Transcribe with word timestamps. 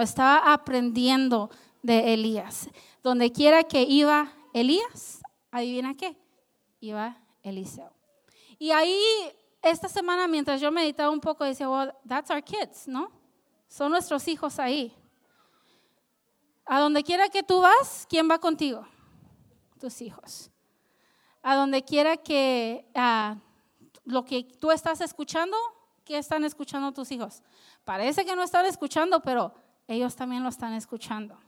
estaba 0.00 0.52
aprendiendo 0.52 1.50
de 1.82 2.14
Elías. 2.14 2.70
Donde 3.02 3.30
quiera 3.30 3.64
que 3.64 3.82
iba 3.82 4.32
Elías, 4.54 5.20
adivina 5.50 5.94
qué, 5.94 6.16
iba 6.80 7.18
Eliseo. 7.42 7.92
Y 8.58 8.70
ahí, 8.70 8.98
esta 9.60 9.88
semana, 9.88 10.26
mientras 10.28 10.60
yo 10.60 10.70
meditaba 10.70 11.10
un 11.10 11.20
poco, 11.20 11.44
decía, 11.44 11.68
well, 11.68 11.92
that's 12.08 12.30
our 12.30 12.42
kids, 12.42 12.86
¿no? 12.86 13.10
Son 13.68 13.90
nuestros 13.90 14.26
hijos 14.28 14.58
ahí. 14.58 14.94
A 16.64 16.78
donde 16.78 17.02
quiera 17.02 17.28
que 17.28 17.42
tú 17.42 17.60
vas, 17.60 18.06
¿quién 18.08 18.30
va 18.30 18.38
contigo? 18.38 18.86
Tus 19.80 20.00
hijos. 20.00 20.50
A 21.42 21.56
donde 21.56 21.82
quiera 21.82 22.16
que 22.16 22.86
uh, 22.94 23.36
lo 24.04 24.24
que 24.24 24.44
tú 24.44 24.70
estás 24.70 25.00
escuchando, 25.00 25.56
¿qué 26.04 26.18
están 26.18 26.44
escuchando 26.44 26.92
tus 26.92 27.10
hijos? 27.10 27.42
Parece 27.84 28.24
que 28.24 28.36
no 28.36 28.42
están 28.42 28.64
escuchando, 28.66 29.20
pero 29.20 29.52
ellos 29.92 30.16
también 30.16 30.42
lo 30.42 30.48
están 30.48 30.72
escuchando. 30.72 31.38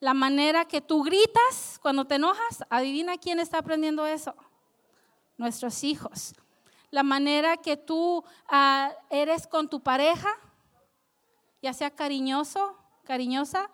La 0.00 0.14
manera 0.14 0.64
que 0.64 0.80
tú 0.80 1.02
gritas 1.02 1.78
cuando 1.80 2.04
te 2.04 2.16
enojas, 2.16 2.64
adivina 2.70 3.18
quién 3.18 3.38
está 3.38 3.58
aprendiendo 3.58 4.06
eso. 4.06 4.34
Nuestros 5.36 5.84
hijos. 5.84 6.34
La 6.90 7.02
manera 7.02 7.56
que 7.56 7.76
tú 7.76 8.18
uh, 8.18 8.92
eres 9.10 9.46
con 9.46 9.68
tu 9.68 9.80
pareja, 9.80 10.28
ya 11.62 11.72
sea 11.72 11.90
cariñoso, 11.90 12.76
cariñosa, 13.04 13.70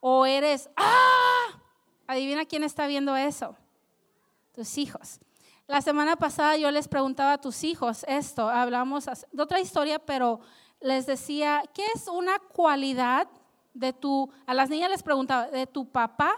o 0.00 0.26
eres, 0.26 0.70
¡ah! 0.76 1.60
Adivina 2.06 2.46
quién 2.46 2.64
está 2.64 2.86
viendo 2.86 3.14
eso. 3.16 3.54
Tus 4.52 4.78
hijos. 4.78 5.20
La 5.66 5.82
semana 5.82 6.16
pasada 6.16 6.56
yo 6.56 6.70
les 6.70 6.88
preguntaba 6.88 7.34
a 7.34 7.40
tus 7.40 7.62
hijos 7.62 8.06
esto, 8.08 8.48
hablamos 8.48 9.04
de 9.04 9.42
otra 9.42 9.60
historia, 9.60 9.98
pero 9.98 10.40
les 10.80 11.04
decía, 11.04 11.62
¿qué 11.74 11.84
es 11.94 12.08
una 12.08 12.38
cualidad 12.38 13.28
de 13.78 13.92
tu, 13.92 14.30
a 14.46 14.54
las 14.54 14.68
niñas 14.68 14.90
les 14.90 15.02
preguntaba, 15.02 15.46
de 15.46 15.66
tu 15.66 15.88
papá 15.90 16.34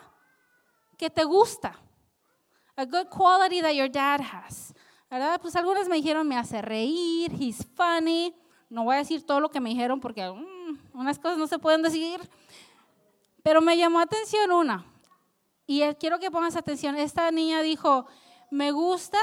que 0.98 1.08
te 1.08 1.24
gusta? 1.24 1.74
A 2.76 2.84
good 2.84 3.08
quality 3.08 3.60
that 3.62 3.72
your 3.72 3.90
dad 3.90 4.20
has. 4.20 4.74
¿Verdad? 5.10 5.40
Pues 5.40 5.56
algunas 5.56 5.88
me 5.88 5.96
dijeron, 5.96 6.28
me 6.28 6.36
hace 6.36 6.62
reír, 6.62 7.32
he's 7.32 7.66
funny. 7.74 8.34
No 8.68 8.84
voy 8.84 8.94
a 8.94 8.98
decir 8.98 9.24
todo 9.26 9.40
lo 9.40 9.50
que 9.50 9.58
me 9.58 9.70
dijeron 9.70 10.00
porque 10.00 10.30
mm, 10.30 10.98
unas 10.98 11.18
cosas 11.18 11.38
no 11.38 11.46
se 11.46 11.58
pueden 11.58 11.82
decir. 11.82 12.20
Pero 13.42 13.60
me 13.60 13.76
llamó 13.76 13.98
atención 13.98 14.52
una. 14.52 14.84
Y 15.66 15.82
quiero 15.94 16.18
que 16.18 16.30
pongas 16.30 16.56
atención. 16.56 16.96
Esta 16.96 17.30
niña 17.30 17.62
dijo, 17.62 18.06
me 18.50 18.70
gusta 18.70 19.18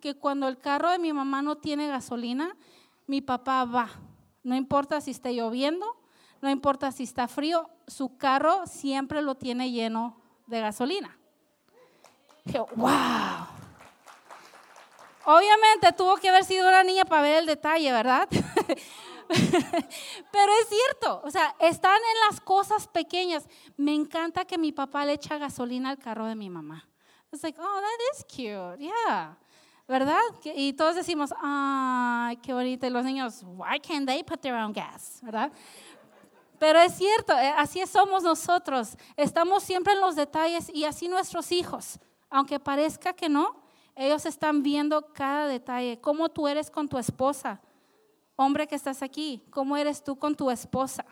que 0.00 0.14
cuando 0.14 0.46
el 0.46 0.58
carro 0.58 0.90
de 0.90 0.98
mi 0.98 1.12
mamá 1.12 1.42
no 1.42 1.56
tiene 1.56 1.88
gasolina, 1.88 2.56
mi 3.06 3.20
papá 3.20 3.64
va. 3.64 3.88
No 4.42 4.54
importa 4.54 5.00
si 5.00 5.12
esté 5.12 5.32
lloviendo, 5.32 5.86
no 6.42 6.50
importa 6.50 6.92
si 6.92 7.04
está 7.04 7.28
frío, 7.28 7.70
su 7.86 8.18
carro 8.18 8.66
siempre 8.66 9.22
lo 9.22 9.36
tiene 9.36 9.70
lleno 9.70 10.20
de 10.46 10.60
gasolina. 10.60 11.16
Wow. 12.74 13.46
Obviamente 15.24 15.92
tuvo 15.96 16.16
que 16.16 16.28
haber 16.28 16.44
sido 16.44 16.68
una 16.68 16.82
niña 16.82 17.04
para 17.04 17.22
ver 17.22 17.36
el 17.36 17.46
detalle, 17.46 17.92
¿verdad? 17.92 18.28
Pero 19.32 20.52
es 20.60 20.68
cierto, 20.68 21.22
o 21.24 21.30
sea, 21.30 21.54
están 21.60 21.96
en 21.96 22.28
las 22.28 22.40
cosas 22.40 22.88
pequeñas. 22.88 23.48
Me 23.76 23.94
encanta 23.94 24.44
que 24.44 24.58
mi 24.58 24.72
papá 24.72 25.04
le 25.04 25.12
echa 25.12 25.38
gasolina 25.38 25.90
al 25.90 25.98
carro 25.98 26.26
de 26.26 26.34
mi 26.34 26.50
mamá. 26.50 26.88
Es 27.30 27.42
like, 27.44 27.58
oh, 27.60 27.80
that 27.80 28.18
is 28.18 28.24
cute, 28.24 28.78
yeah. 28.78 29.38
¿Verdad? 29.86 30.20
Y 30.56 30.72
todos 30.72 30.96
decimos, 30.96 31.32
ay, 31.40 32.36
qué 32.38 32.52
bonito. 32.52 32.88
Los 32.90 33.04
niños, 33.04 33.42
why 33.44 33.78
can't 33.80 34.06
they 34.06 34.22
put 34.22 34.40
their 34.40 34.54
own 34.54 34.72
gas? 34.72 35.20
¿Verdad? 35.22 35.52
Pero 36.62 36.78
es 36.78 36.94
cierto, 36.94 37.32
eh, 37.32 37.52
así 37.56 37.84
somos 37.88 38.22
nosotros. 38.22 38.96
Estamos 39.16 39.64
siempre 39.64 39.94
en 39.94 40.00
los 40.00 40.14
detalles 40.14 40.70
y 40.72 40.84
así 40.84 41.08
nuestros 41.08 41.50
hijos. 41.50 41.98
Aunque 42.30 42.60
parezca 42.60 43.12
que 43.12 43.28
no, 43.28 43.64
ellos 43.96 44.24
están 44.26 44.62
viendo 44.62 45.12
cada 45.12 45.48
detalle. 45.48 46.00
Cómo 46.00 46.28
tú 46.28 46.46
eres 46.46 46.70
con 46.70 46.88
tu 46.88 46.98
esposa. 46.98 47.60
Hombre 48.36 48.68
que 48.68 48.76
estás 48.76 49.02
aquí, 49.02 49.42
¿cómo 49.50 49.76
eres 49.76 50.04
tú 50.04 50.16
con 50.16 50.36
tu 50.36 50.52
esposa? 50.52 51.04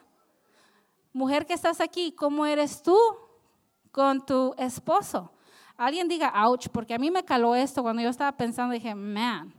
Mujer 1.12 1.44
que 1.44 1.54
estás 1.54 1.80
aquí, 1.80 2.12
¿cómo 2.12 2.46
eres 2.46 2.80
tú 2.80 2.96
con 3.90 4.24
tu 4.24 4.54
esposo? 4.56 5.32
Alguien 5.76 6.06
diga, 6.06 6.32
ouch, 6.46 6.68
porque 6.68 6.94
a 6.94 6.98
mí 6.98 7.10
me 7.10 7.24
caló 7.24 7.56
esto 7.56 7.82
cuando 7.82 8.02
yo 8.02 8.10
estaba 8.10 8.36
pensando, 8.36 8.72
dije, 8.72 8.94
man, 8.94 9.52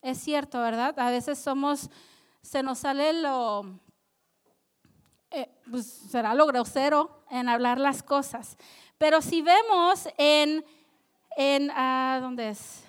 es 0.00 0.16
cierto, 0.16 0.58
¿verdad? 0.62 0.98
A 0.98 1.10
veces 1.10 1.38
somos, 1.38 1.90
se 2.40 2.62
nos 2.62 2.78
sale 2.78 3.12
lo, 3.12 3.83
eh, 5.34 5.50
pues 5.70 5.86
será 5.86 6.34
lo 6.34 6.46
grosero 6.46 7.24
en 7.30 7.48
hablar 7.48 7.78
las 7.78 8.02
cosas. 8.02 8.56
Pero 8.98 9.20
si 9.20 9.42
vemos 9.42 10.08
en, 10.16 10.64
en 11.36 11.70
uh, 11.70 12.20
¿dónde 12.20 12.50
es? 12.50 12.84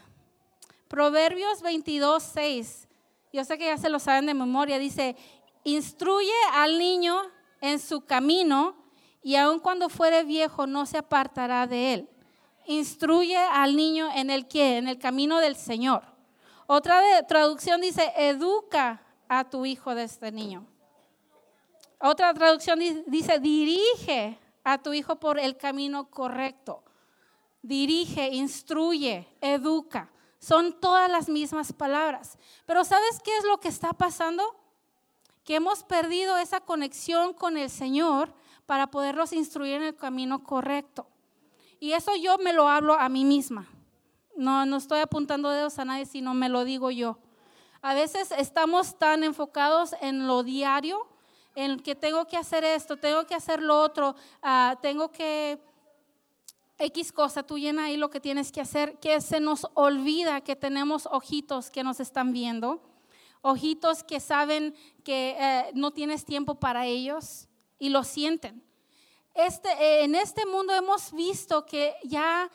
Proverbios 0.88 1.62
22, 1.62 2.24
6, 2.24 2.88
yo 3.34 3.44
sé 3.44 3.58
que 3.58 3.66
ya 3.66 3.78
se 3.78 3.90
lo 3.90 4.00
saben 4.00 4.28
de 4.28 4.34
memoria, 4.34 4.80
dice, 4.80 5.16
instruye 5.64 6.32
al 6.54 6.78
niño 6.78 7.22
en 7.60 7.80
su 7.80 8.02
camino 8.02 8.76
y 9.24 9.36
aun 9.36 9.60
cuando 9.60 9.90
fuere 9.90 10.24
viejo 10.24 10.68
no 10.68 10.86
se 10.86 11.00
apartará 11.00 11.68
de 11.68 11.94
él 11.94 12.10
instruye 12.66 13.38
al 13.38 13.76
niño 13.76 14.10
en 14.14 14.30
el 14.30 14.48
que, 14.48 14.78
en 14.78 14.88
el 14.88 14.98
camino 14.98 15.40
del 15.40 15.56
Señor. 15.56 16.04
Otra 16.68 17.02
traducción 17.28 17.82
dice, 17.82 18.12
educa 18.18 19.02
a 19.28 19.50
tu 19.50 19.66
hijo 19.66 19.94
de 19.96 20.04
este 20.04 20.32
niño. 20.32 20.66
Otra 22.08 22.32
traducción 22.36 22.78
dice, 23.08 23.40
dirige 23.40 24.38
a 24.64 24.78
tu 24.78 24.94
hijo 24.94 25.16
por 25.16 25.40
el 25.40 25.58
camino 25.58 26.12
correcto. 26.12 26.84
Dirige, 27.64 28.30
instruye, 28.30 29.28
educa. 29.42 30.12
Son 30.38 30.80
todas 30.80 31.10
las 31.10 31.30
mismas 31.30 31.74
palabras. 31.74 32.38
Pero 32.68 32.84
¿sabes 32.84 33.20
qué 33.24 33.36
es 33.38 33.44
lo 33.46 33.60
que 33.60 33.70
está 33.70 33.92
pasando? 33.94 34.44
Que 35.44 35.56
hemos 35.56 35.84
perdido 35.84 36.38
esa 36.38 36.62
conexión 36.62 37.34
con 37.34 37.58
el 37.58 37.72
Señor 37.72 38.32
para 38.68 38.92
poderlos 38.92 39.34
instruir 39.34 39.78
en 39.78 39.84
el 39.86 39.96
camino 39.96 40.44
correcto. 40.44 41.08
Y 41.80 41.94
eso 41.94 42.16
yo 42.16 42.38
me 42.38 42.54
lo 42.54 42.70
hablo 42.70 42.94
a 42.94 43.10
mí 43.10 43.26
misma. 43.26 43.68
No, 44.36 44.68
no 44.68 44.78
estoy 44.78 45.00
apuntando 45.00 45.50
dedos 45.50 45.80
a 45.80 45.86
nadie, 45.86 46.06
sino 46.06 46.36
me 46.36 46.50
lo 46.50 46.66
digo 46.66 46.92
yo. 46.92 47.18
A 47.82 47.96
veces 47.96 48.32
estamos 48.32 49.00
tan 49.00 49.24
enfocados 49.24 49.96
en 50.02 50.28
lo 50.28 50.44
diario, 50.44 51.08
en 51.56 51.80
que 51.80 51.96
tengo 51.96 52.26
que 52.26 52.38
hacer 52.38 52.64
esto, 52.64 52.98
tengo 52.98 53.26
que 53.26 53.34
hacer 53.34 53.62
lo 53.62 53.82
otro, 53.82 54.16
uh, 54.44 54.76
tengo 54.82 55.12
que 55.12 55.60
X 56.78 57.12
cosa, 57.14 57.44
tú 57.44 57.58
llena 57.58 57.86
ahí 57.86 57.96
lo 57.96 58.10
que 58.10 58.20
tienes 58.20 58.52
que 58.52 58.60
hacer, 58.60 59.00
que 59.00 59.22
se 59.22 59.40
nos 59.40 59.66
olvida 59.74 60.42
que 60.42 60.56
tenemos 60.56 61.08
ojitos 61.10 61.70
que 61.70 61.84
nos 61.84 62.02
están 62.02 62.34
viendo, 62.34 62.82
ojitos 63.42 64.04
que 64.04 64.20
saben 64.20 64.76
que 65.04 65.36
eh, 65.40 65.72
no 65.74 65.92
tienes 65.92 66.26
tiempo 66.26 66.56
para 66.56 66.86
ellos 66.86 67.48
y 67.80 67.90
lo 67.90 68.04
sienten. 68.04 68.62
Este, 69.34 69.70
eh, 69.70 70.04
en 70.04 70.16
este 70.16 70.46
mundo 70.46 70.74
hemos 70.74 71.14
visto 71.14 71.66
que 71.66 71.96
ya 72.04 72.50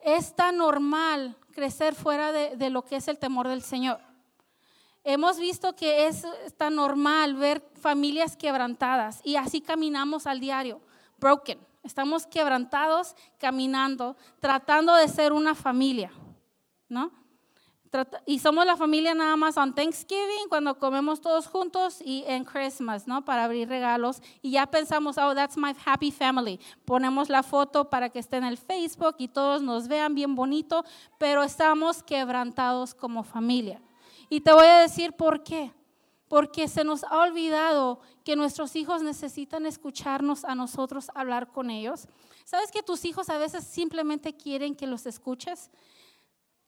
es 0.00 0.34
tan 0.34 0.56
normal 0.56 1.36
crecer 1.52 1.94
fuera 1.94 2.32
de, 2.32 2.70
lo 2.70 2.84
que 2.84 2.96
es 2.96 3.06
el 3.06 3.18
temor 3.18 3.46
del 3.46 3.62
Señor. 3.62 4.00
Hemos 5.04 5.38
visto 5.38 5.74
que 5.74 6.06
es 6.06 6.24
tan 6.56 6.76
normal 6.76 7.34
ver 7.34 7.62
familias 7.80 8.36
quebrantadas 8.36 9.20
y 9.24 9.36
así 9.36 9.60
caminamos 9.60 10.26
al 10.26 10.40
diario, 10.40 10.80
broken. 11.18 11.58
Estamos 11.82 12.26
quebrantados 12.26 13.16
caminando, 13.38 14.16
tratando 14.38 14.94
de 14.94 15.08
ser 15.08 15.32
una 15.32 15.56
familia, 15.56 16.12
¿no? 16.88 17.10
y 18.24 18.38
somos 18.38 18.64
la 18.64 18.76
familia 18.76 19.14
nada 19.14 19.36
más 19.36 19.56
en 19.58 19.74
Thanksgiving, 19.74 20.48
cuando 20.48 20.78
comemos 20.78 21.20
todos 21.20 21.46
juntos, 21.46 22.00
y 22.02 22.24
en 22.26 22.44
Christmas, 22.44 23.06
¿no? 23.06 23.24
Para 23.24 23.44
abrir 23.44 23.68
regalos. 23.68 24.22
Y 24.40 24.52
ya 24.52 24.66
pensamos, 24.66 25.18
oh, 25.18 25.34
that's 25.34 25.58
my 25.58 25.74
happy 25.84 26.10
family. 26.10 26.58
Ponemos 26.86 27.28
la 27.28 27.42
foto 27.42 27.90
para 27.90 28.08
que 28.08 28.18
esté 28.18 28.38
en 28.38 28.44
el 28.44 28.56
Facebook 28.56 29.16
y 29.18 29.28
todos 29.28 29.60
nos 29.62 29.88
vean 29.88 30.14
bien 30.14 30.34
bonito, 30.34 30.84
pero 31.18 31.42
estamos 31.42 32.02
quebrantados 32.02 32.94
como 32.94 33.24
familia. 33.24 33.80
Y 34.32 34.40
te 34.40 34.50
voy 34.50 34.64
a 34.64 34.78
decir 34.78 35.12
por 35.12 35.42
qué. 35.42 35.74
Porque 36.26 36.66
se 36.66 36.84
nos 36.84 37.04
ha 37.04 37.18
olvidado 37.18 38.00
que 38.24 38.34
nuestros 38.34 38.74
hijos 38.76 39.02
necesitan 39.02 39.66
escucharnos 39.66 40.46
a 40.46 40.54
nosotros 40.54 41.10
hablar 41.14 41.48
con 41.48 41.68
ellos. 41.68 42.08
¿Sabes 42.46 42.72
que 42.72 42.82
tus 42.82 43.04
hijos 43.04 43.28
a 43.28 43.36
veces 43.36 43.62
simplemente 43.64 44.34
quieren 44.34 44.74
que 44.74 44.86
los 44.86 45.04
escuches? 45.04 45.70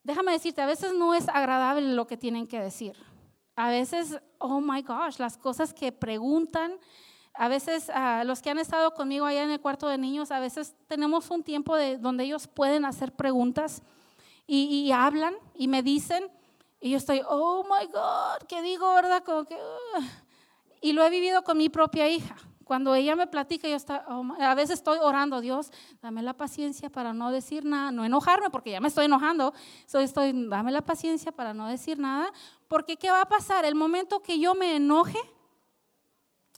déjame 0.02 0.32
decirte, 0.32 0.60
a 0.60 0.66
veces 0.66 0.92
no 0.92 1.14
es 1.14 1.26
agradable 1.30 1.94
lo 1.94 2.06
que 2.06 2.18
tienen 2.18 2.46
que 2.46 2.60
decir. 2.60 2.94
A 3.56 3.70
veces, 3.70 4.20
oh 4.36 4.60
my 4.60 4.82
gosh, 4.82 5.16
las 5.16 5.38
cosas 5.38 5.72
que 5.72 5.90
preguntan, 5.90 6.74
a 7.32 7.48
veces 7.48 7.88
uh, 7.88 8.26
los 8.26 8.42
que 8.42 8.50
han 8.50 8.58
estado 8.58 8.92
conmigo 8.92 9.24
allá 9.24 9.42
en 9.42 9.50
el 9.50 9.60
cuarto 9.62 9.88
de 9.88 9.96
niños, 9.96 10.30
a 10.30 10.38
veces 10.38 10.76
tenemos 10.86 11.30
un 11.30 11.42
tiempo 11.42 11.74
de, 11.76 11.96
donde 11.96 12.24
ellos 12.24 12.46
pueden 12.46 12.84
hacer 12.84 13.12
preguntas 13.12 13.82
y, 14.46 14.92
hablan 14.92 15.34
y 15.54 15.68
me 15.68 15.82
dicen, 15.82 16.30
y 16.84 16.90
yo 16.90 16.98
estoy, 16.98 17.22
oh 17.26 17.64
my 17.64 17.86
God, 17.86 18.46
¿qué 18.46 18.60
digo, 18.60 18.92
verdad? 18.92 19.24
Como 19.24 19.46
que, 19.46 19.54
uh. 19.54 20.02
Y 20.82 20.92
lo 20.92 21.02
he 21.02 21.08
vivido 21.08 21.42
con 21.42 21.56
mi 21.56 21.70
propia 21.70 22.10
hija. 22.10 22.36
Cuando 22.62 22.94
ella 22.94 23.16
me 23.16 23.26
platica, 23.26 23.66
yo 23.66 23.74
está, 23.74 24.04
oh, 24.06 24.22
a 24.38 24.54
veces 24.54 24.80
estoy 24.80 24.98
orando, 24.98 25.40
Dios, 25.40 25.70
dame 26.02 26.22
la 26.22 26.34
paciencia 26.34 26.90
para 26.90 27.14
no 27.14 27.30
decir 27.30 27.64
nada, 27.64 27.90
no 27.90 28.04
enojarme, 28.04 28.50
porque 28.50 28.70
ya 28.72 28.82
me 28.82 28.88
estoy 28.88 29.06
enojando. 29.06 29.54
estoy, 29.94 30.46
dame 30.46 30.72
la 30.72 30.82
paciencia 30.82 31.32
para 31.32 31.54
no 31.54 31.68
decir 31.68 31.98
nada, 31.98 32.30
porque 32.68 32.98
¿qué 32.98 33.10
va 33.10 33.22
a 33.22 33.28
pasar? 33.30 33.64
El 33.64 33.76
momento 33.76 34.20
que 34.20 34.38
yo 34.38 34.54
me 34.54 34.76
enoje, 34.76 35.18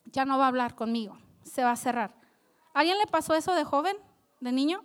ya 0.07 0.25
no 0.25 0.39
va 0.39 0.47
a 0.47 0.49
hablar 0.49 0.75
conmigo, 0.75 1.17
se 1.45 1.63
va 1.63 1.71
a 1.71 1.77
cerrar. 1.77 2.17
¿A 2.75 2.81
alguien 2.81 2.99
le 2.99 3.07
pasó 3.07 3.37
eso 3.37 3.55
de 3.55 3.63
joven, 3.63 3.97
de 4.41 4.51
niño? 4.51 4.83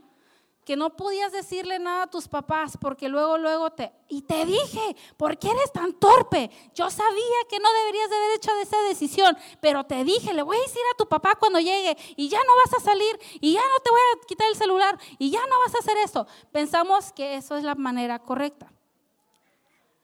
Que 0.66 0.75
no 0.75 0.96
podías 0.96 1.31
decirle 1.31 1.80
nada 1.80 2.04
a 2.04 2.10
tus 2.10 2.28
papás 2.28 2.78
porque 2.80 3.10
luego, 3.10 3.38
luego 3.38 3.72
te... 3.72 3.92
Y 4.08 4.22
te 4.22 4.46
dije, 4.46 4.96
¿por 5.18 5.38
qué 5.38 5.50
eres 5.50 5.72
tan 5.72 5.94
torpe? 5.94 6.52
Yo 6.75 6.90
sabía 6.90 7.38
que 7.50 7.60
no 7.60 7.72
deberías 7.72 8.10
de 8.10 8.16
haber 8.16 8.31
hecho 8.36 8.52
esa 8.62 8.81
decisión, 8.84 9.38
pero 9.60 9.86
te 9.86 10.04
dije, 10.04 10.34
le 10.34 10.44
voy 10.44 10.58
a 10.58 10.62
decir 10.62 10.81
a 10.94 10.98
tu 10.98 11.08
papá 11.08 11.36
cuando 11.36 11.60
llegue 11.60 11.98
y 12.16 12.28
ya 12.30 12.40
no 12.40 12.56
vas 12.58 12.80
a 12.80 12.84
salir 12.84 13.19
y 13.40 13.54
ya 13.54 13.62
no 13.62 13.80
te 13.84 13.90
voy 13.90 14.00
a 14.00 14.28
quitar 14.28 14.48
el 14.50 14.56
celular 14.56 15.00
y 15.18 15.31
ya 15.31 15.40
no 15.48 15.60
vas 15.60 15.75
a 15.75 15.80
hacer 15.80 15.98
eso. 15.98 16.28
Pensamos 16.52 17.12
que 17.13 17.36
eso 17.36 17.56
es 17.56 17.63
la 17.63 17.75
manera 17.75 18.19
correcta. 18.19 18.72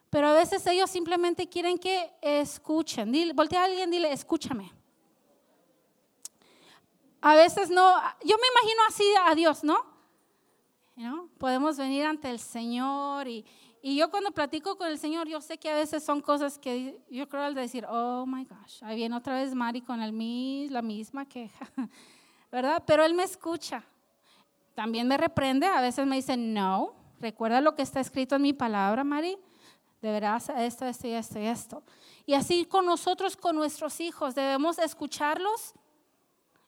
Pero 0.09 0.30
a 0.30 0.33
veces 0.33 0.65
ellos 0.68 0.89
simplemente 0.89 1.50
quieren 1.50 1.77
que 1.77 2.12
escuchen. 2.21 3.12
Dile, 3.12 3.33
voltea 3.33 3.62
a 3.62 3.65
alguien, 3.65 3.92
dile, 3.92 4.12
escúchame. 4.12 4.74
A 7.21 7.36
veces 7.36 7.69
no, 7.69 7.94
yo 8.24 8.38
me 8.38 8.48
imagino 8.48 8.81
así 8.88 9.04
a 9.25 9.36
Dios, 9.36 9.63
¿no? 9.63 9.96
Podemos 11.38 11.77
venir 11.77 12.05
ante 12.05 12.27
el 12.29 12.39
Señor 12.39 13.27
y, 13.27 13.45
yo 13.83 14.09
cuando 14.09 14.31
platico 14.31 14.75
con 14.75 14.88
el 14.88 14.97
Señor, 14.97 15.27
yo 15.27 15.39
sé 15.39 15.57
que 15.59 15.69
a 15.69 15.75
veces 15.75 16.03
son 16.03 16.21
cosas 16.21 16.57
que 16.57 16.99
yo 17.09 17.29
creo 17.29 17.44
al 17.44 17.53
decir, 17.53 17.85
oh 17.88 18.25
my 18.25 18.44
gosh, 18.45 18.83
ahí 18.83 18.95
viene 18.95 19.15
otra 19.15 19.35
vez 19.35 19.53
Mari 19.53 19.81
con 19.81 20.01
el, 20.01 20.73
la 20.73 20.81
misma 20.81 21.25
queja, 21.25 21.69
¿verdad? 22.51 22.83
Pero 22.85 23.05
Él 23.05 23.13
me 23.13 23.23
escucha. 23.23 23.83
También 24.73 25.07
me 25.07 25.17
reprende, 25.17 25.67
a 25.67 25.81
veces 25.81 26.05
me 26.05 26.15
dice, 26.15 26.35
no, 26.35 26.95
recuerda 27.19 27.61
lo 27.61 27.75
que 27.75 27.83
está 27.83 27.99
escrito 27.99 28.35
en 28.35 28.41
mi 28.41 28.53
palabra, 28.53 29.03
Mari, 29.03 29.38
deberás 30.01 30.49
esto, 30.49 30.85
esto 30.85 31.07
y 31.07 31.11
esto 31.11 31.39
y 31.39 31.45
esto. 31.45 31.83
Y 32.25 32.33
así 32.33 32.65
con 32.65 32.85
nosotros, 32.85 33.38
con 33.38 33.55
nuestros 33.55 34.01
hijos, 34.01 34.33
debemos 34.33 34.79
escucharlos 34.79 35.73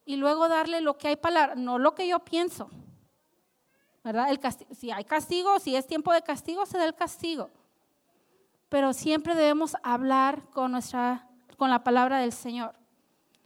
y 0.06 0.16
luego 0.16 0.48
darle 0.48 0.82
lo 0.82 0.98
que 0.98 1.10
hay 1.10 1.16
palabra, 1.16 1.56
no 1.56 1.80
lo 1.80 1.96
que 1.96 2.08
yo 2.08 2.20
pienso 2.20 2.70
¿verdad? 4.12 4.32
El 4.32 4.40
si 4.76 4.90
hay 4.90 5.04
castigo, 5.04 5.60
si 5.60 5.76
es 5.76 5.86
tiempo 5.86 6.12
de 6.12 6.24
castigo, 6.24 6.66
se 6.66 6.80
da 6.80 6.86
el 6.86 6.96
castigo. 6.96 7.52
Pero 8.68 8.92
siempre 8.94 9.36
debemos 9.36 9.78
hablar 9.84 10.44
con, 10.50 10.72
nuestra, 10.72 11.28
con 11.58 11.70
la 11.70 11.84
palabra 11.84 12.18
del 12.20 12.32
Señor. 12.32 12.74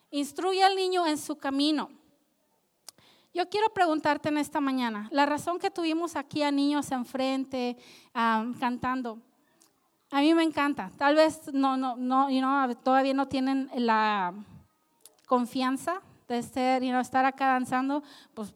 Instruye 0.09 0.63
al 0.63 0.75
niño 0.75 1.05
en 1.05 1.17
su 1.17 1.35
camino. 1.35 1.89
Yo 3.33 3.49
quiero 3.49 3.73
preguntarte 3.73 4.29
en 4.29 4.37
esta 4.37 4.61
mañana, 4.61 5.09
la 5.11 5.25
razón 5.25 5.59
que 5.59 5.71
tuvimos 5.71 6.15
aquí 6.15 6.43
a 6.43 6.51
niños 6.51 6.91
enfrente 6.91 7.77
cantando, 8.13 9.19
a 10.11 10.21
mí 10.21 10.33
me 10.35 10.43
encanta. 10.43 10.91
Tal 10.97 11.15
vez 11.15 11.51
no, 11.51 11.75
no, 11.75 11.95
no, 11.97 12.75
todavía 12.77 13.15
no 13.15 13.27
tienen 13.27 13.69
la 13.75 14.33
confianza 15.25 16.01
de 16.27 16.43
ser, 16.43 16.83
estar 16.83 17.25
acá 17.25 17.47
danzando, 17.47 18.03
pues 18.33 18.53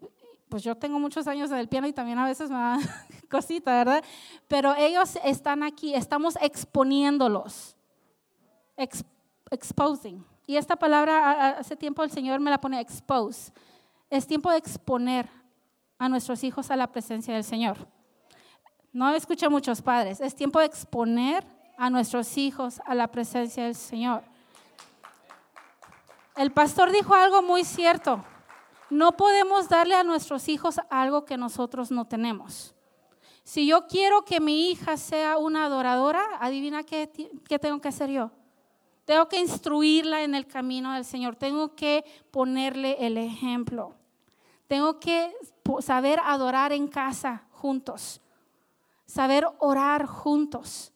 pues 0.49 0.63
yo 0.63 0.75
tengo 0.75 0.99
muchos 0.99 1.27
años 1.27 1.51
en 1.51 1.57
el 1.57 1.67
piano 1.67 1.87
y 1.87 1.93
también 1.93 2.19
a 2.19 2.25
veces 2.25 2.49
me 2.49 2.55
da 2.55 2.79
cosita, 3.29 3.71
¿verdad? 3.71 4.03
Pero 4.47 4.75
ellos 4.75 5.17
están 5.23 5.63
aquí, 5.63 5.93
estamos 5.93 6.37
exponiéndolos, 6.41 7.75
exposing. 9.51 10.25
Y 10.45 10.55
esta 10.55 10.77
palabra 10.77 11.57
hace 11.57 11.75
tiempo 11.75 12.03
el 12.03 12.11
Señor 12.11 12.39
me 12.39 12.49
la 12.49 12.61
pone 12.61 12.79
expose. 12.79 13.51
Es 14.09 14.25
tiempo 14.25 14.49
de 14.49 14.57
exponer 14.57 15.29
a 15.99 16.07
nuestros 16.07 16.43
hijos 16.43 16.71
a 16.71 16.77
la 16.77 16.87
presencia 16.87 17.33
del 17.33 17.43
Señor. 17.43 17.77
No 18.93 19.13
escucha 19.13 19.49
muchos 19.49 19.81
padres, 19.81 20.21
es 20.21 20.33
tiempo 20.33 20.59
de 20.59 20.65
exponer 20.65 21.45
a 21.77 21.89
nuestros 21.89 22.37
hijos 22.37 22.81
a 22.85 22.95
la 22.95 23.07
presencia 23.07 23.65
del 23.65 23.75
Señor. 23.75 24.23
El 26.37 26.51
pastor 26.51 26.91
dijo 26.91 27.13
algo 27.13 27.41
muy 27.41 27.63
cierto. 27.63 28.23
No 28.89 29.17
podemos 29.17 29.67
darle 29.67 29.95
a 29.95 30.03
nuestros 30.03 30.47
hijos 30.47 30.79
algo 30.89 31.25
que 31.25 31.37
nosotros 31.37 31.91
no 31.91 32.05
tenemos. 32.05 32.73
Si 33.43 33.65
yo 33.65 33.87
quiero 33.87 34.23
que 34.23 34.39
mi 34.39 34.69
hija 34.69 34.97
sea 34.97 35.37
una 35.37 35.65
adoradora, 35.65 36.21
adivina 36.39 36.83
qué, 36.83 37.07
tengo 37.61 37.79
que 37.79 37.87
hacer 37.87 38.09
yo. 38.09 38.31
Tengo 39.05 39.27
que 39.29 39.39
instruirla 39.39 40.23
en 40.23 40.35
el 40.35 40.47
camino 40.47 40.93
del 40.93 41.05
Señor. 41.05 41.35
Tengo 41.35 41.73
que 41.75 42.03
ponerle 42.31 42.97
el 42.99 43.17
ejemplo. 43.17 43.95
Tengo 44.67 44.99
que 44.99 45.33
saber 45.79 46.19
adorar 46.25 46.73
en 46.73 46.89
casa 46.89 47.45
juntos. 47.51 48.21
Saber 49.05 49.47
orar 49.59 50.05
juntos. 50.05 50.93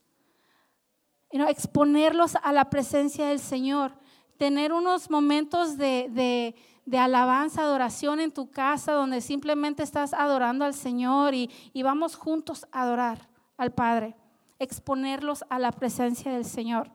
exponerlos 1.31 2.35
a 2.35 2.51
la 2.51 2.69
presencia 2.69 3.27
del 3.27 3.39
Señor. 3.39 3.93
Tener 4.37 4.73
unos 4.73 5.09
momentos 5.09 5.77
de 5.77 6.09
de 6.09 6.55
alabanza, 6.97 7.61
adoración 7.61 8.19
en 8.19 8.31
tu 8.31 8.49
casa, 8.49 8.93
donde 8.93 9.21
simplemente 9.21 9.83
estás 9.83 10.13
adorando 10.13 10.65
al 10.65 10.73
Señor 10.73 11.33
y, 11.33 11.49
vamos 11.83 12.15
juntos 12.15 12.67
a 12.71 12.83
adorar 12.83 13.29
al 13.57 13.71
Padre, 13.71 14.15
exponerlos 14.59 15.43
a 15.49 15.59
la 15.59 15.71
presencia 15.71 16.31
del 16.31 16.45
Señor. 16.45 16.91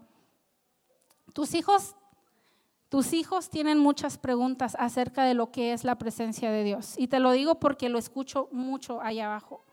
Tus 1.32 1.54
hijos, 1.54 1.94
tus 2.88 3.12
hijos 3.12 3.50
tienen 3.50 3.78
muchas 3.78 4.18
preguntas 4.18 4.76
acerca 4.78 5.24
de 5.24 5.34
lo 5.34 5.50
que 5.50 5.72
es 5.72 5.84
la 5.84 5.96
presencia 5.96 6.50
de 6.50 6.64
Dios. 6.64 6.94
Y 6.98 7.08
te 7.08 7.20
lo 7.20 7.30
digo 7.32 7.56
porque 7.56 7.88
lo 7.88 7.98
escucho 7.98 8.48
mucho 8.52 9.00
allá 9.00 9.26
abajo. 9.26 9.64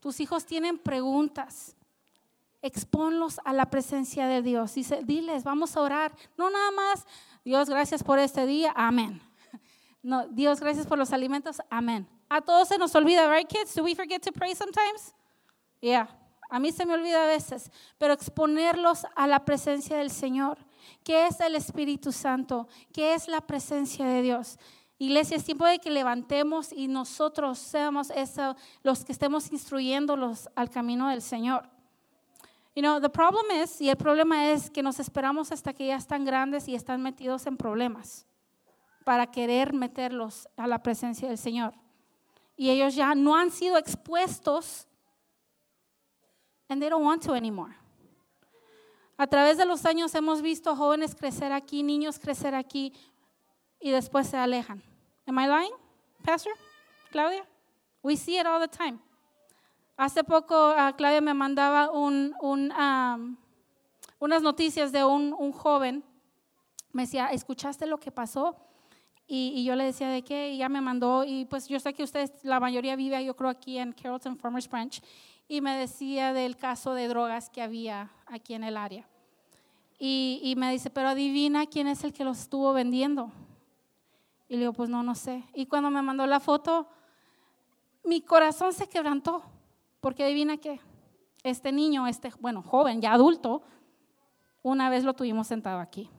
Tus 0.00 0.20
hijos 0.20 0.46
tienen 0.46 0.78
preguntas. 0.78 1.76
Exponlos 2.62 3.40
a 3.44 3.52
la 3.52 3.70
presencia 3.70 4.26
de 4.26 4.42
Dios. 4.42 4.74
Dice, 4.74 5.02
diles, 5.04 5.44
vamos 5.44 5.76
a 5.76 5.80
orar. 5.82 6.12
No 6.36 6.50
nada 6.50 6.70
más, 6.70 7.06
Dios, 7.44 7.70
gracias 7.70 8.02
por 8.02 8.18
este 8.18 8.46
día. 8.46 8.72
Amén. 8.74 9.29
No, 10.02 10.26
Dios, 10.28 10.60
gracias 10.60 10.86
por 10.86 10.98
los 10.98 11.12
alimentos. 11.12 11.60
Amén. 11.68 12.08
A 12.28 12.40
todos 12.40 12.68
se 12.68 12.78
nos 12.78 12.94
olvida, 12.94 13.30
right, 13.30 13.46
kids? 13.46 13.74
Do 13.74 13.82
we 13.84 13.94
forget 13.94 14.22
to 14.22 14.32
pray 14.32 14.54
sometimes? 14.54 15.14
Yeah. 15.80 16.08
A 16.48 16.58
mí 16.58 16.72
se 16.72 16.86
me 16.86 16.94
olvida 16.94 17.22
a 17.22 17.26
veces, 17.26 17.70
pero 17.98 18.12
exponerlos 18.12 19.06
a 19.14 19.26
la 19.26 19.44
presencia 19.44 19.98
del 19.98 20.10
Señor, 20.10 20.58
que 21.04 21.26
es 21.26 21.38
el 21.40 21.54
Espíritu 21.54 22.12
Santo, 22.12 22.66
que 22.92 23.14
es 23.14 23.28
la 23.28 23.40
presencia 23.40 24.06
de 24.06 24.22
Dios. 24.22 24.58
Iglesia, 24.98 25.36
es 25.36 25.44
tiempo 25.44 25.64
de 25.64 25.78
que 25.78 25.90
levantemos 25.90 26.72
y 26.72 26.88
nosotros 26.88 27.58
seamos 27.58 28.10
eso, 28.10 28.56
los 28.82 29.04
que 29.04 29.12
estemos 29.12 29.52
instruyéndolos 29.52 30.48
al 30.56 30.70
camino 30.70 31.08
del 31.08 31.22
Señor. 31.22 31.68
You 32.74 32.82
know, 32.82 33.00
the 33.00 33.08
problem 33.08 33.46
is, 33.62 33.80
y 33.80 33.88
el 33.88 33.96
problema 33.96 34.50
es 34.50 34.70
que 34.70 34.82
nos 34.82 34.98
esperamos 34.98 35.52
hasta 35.52 35.72
que 35.72 35.86
ya 35.86 35.96
están 35.96 36.24
grandes 36.24 36.68
y 36.68 36.74
están 36.74 37.02
metidos 37.02 37.46
en 37.46 37.56
problemas 37.56 38.26
para 39.04 39.30
querer 39.30 39.72
meterlos 39.72 40.48
a 40.56 40.66
la 40.66 40.82
presencia 40.82 41.28
del 41.28 41.38
Señor. 41.38 41.74
Y 42.56 42.70
ellos 42.70 42.94
ya 42.94 43.14
no 43.14 43.34
han 43.36 43.50
sido 43.50 43.78
expuestos 43.78 44.86
and 46.68 46.80
they 46.80 46.88
don't 46.88 47.04
want 47.04 47.22
to 47.22 47.34
anymore. 47.34 47.74
A 49.18 49.26
través 49.26 49.58
de 49.58 49.66
los 49.66 49.84
años 49.84 50.14
hemos 50.14 50.40
visto 50.40 50.74
jóvenes 50.74 51.14
crecer 51.14 51.52
aquí, 51.52 51.82
niños 51.82 52.18
crecer 52.18 52.54
aquí 52.54 52.94
y 53.78 53.90
después 53.90 54.28
se 54.28 54.38
alejan. 54.38 54.82
Am 55.26 55.38
I 55.38 55.46
lying, 55.46 55.74
Pastor? 56.24 56.52
Claudia? 57.10 57.44
We 58.02 58.16
see 58.16 58.38
it 58.38 58.46
all 58.46 58.60
the 58.60 58.68
time. 58.68 58.98
Hace 59.96 60.24
poco 60.24 60.70
uh, 60.70 60.94
Claudia 60.96 61.20
me 61.20 61.34
mandaba 61.34 61.90
un, 61.90 62.34
un, 62.40 62.72
unas 64.18 64.42
noticias 64.42 64.92
de 64.92 65.04
un, 65.04 65.34
un 65.34 65.52
joven. 65.52 66.02
Me 66.92 67.02
decía, 67.02 67.26
¿escuchaste 67.26 67.86
lo 67.86 67.98
que 67.98 68.10
pasó? 68.10 68.56
Y, 69.32 69.62
yo 69.62 69.76
le 69.76 69.84
decía 69.84 70.08
de 70.08 70.22
qué, 70.22 70.50
y 70.50 70.56
ya 70.56 70.68
me 70.68 70.80
mandó, 70.80 71.22
y 71.22 71.44
pues 71.44 71.68
yo 71.68 71.78
sé 71.78 71.94
que 71.94 72.02
ustedes, 72.02 72.32
la 72.42 72.58
mayoría 72.58 72.96
vive, 72.96 73.24
yo 73.24 73.36
creo, 73.36 73.48
aquí 73.48 73.78
en 73.78 73.92
Carrollton 73.92 74.36
Farmers 74.36 74.68
Branch, 74.68 75.00
y 75.46 75.60
me 75.60 75.76
decía 75.76 76.32
del 76.32 76.56
caso 76.56 76.94
de 76.94 77.06
drogas 77.06 77.48
que 77.48 77.62
había 77.62 78.10
aquí 78.26 78.54
en 78.54 78.64
el 78.64 78.76
área. 78.76 79.06
Y, 80.00 80.40
y 80.42 80.56
me 80.56 80.72
dice, 80.72 80.90
pero 80.90 81.10
adivina 81.10 81.66
quién 81.66 81.86
es 81.86 82.02
el 82.02 82.12
que 82.12 82.24
los 82.24 82.40
estuvo 82.40 82.72
vendiendo. 82.72 83.30
Y 84.48 84.54
le 84.54 84.60
digo, 84.62 84.72
pues 84.72 84.90
no, 84.90 85.04
no 85.04 85.14
sé. 85.14 85.44
Y 85.54 85.66
cuando 85.66 85.90
me 85.90 86.02
mandó 86.02 86.26
la 86.26 86.40
foto, 86.40 86.88
mi 88.02 88.22
corazón 88.22 88.72
se 88.72 88.88
quebrantó, 88.88 89.44
porque 90.00 90.24
adivina 90.24 90.56
qué, 90.56 90.80
este 91.44 91.70
niño, 91.70 92.08
este, 92.08 92.32
bueno, 92.40 92.62
joven, 92.62 93.00
ya 93.00 93.12
adulto, 93.12 93.62
una 94.64 94.90
vez 94.90 95.04
lo 95.04 95.14
tuvimos 95.14 95.46
sentado 95.46 95.78
aquí. 95.78 96.10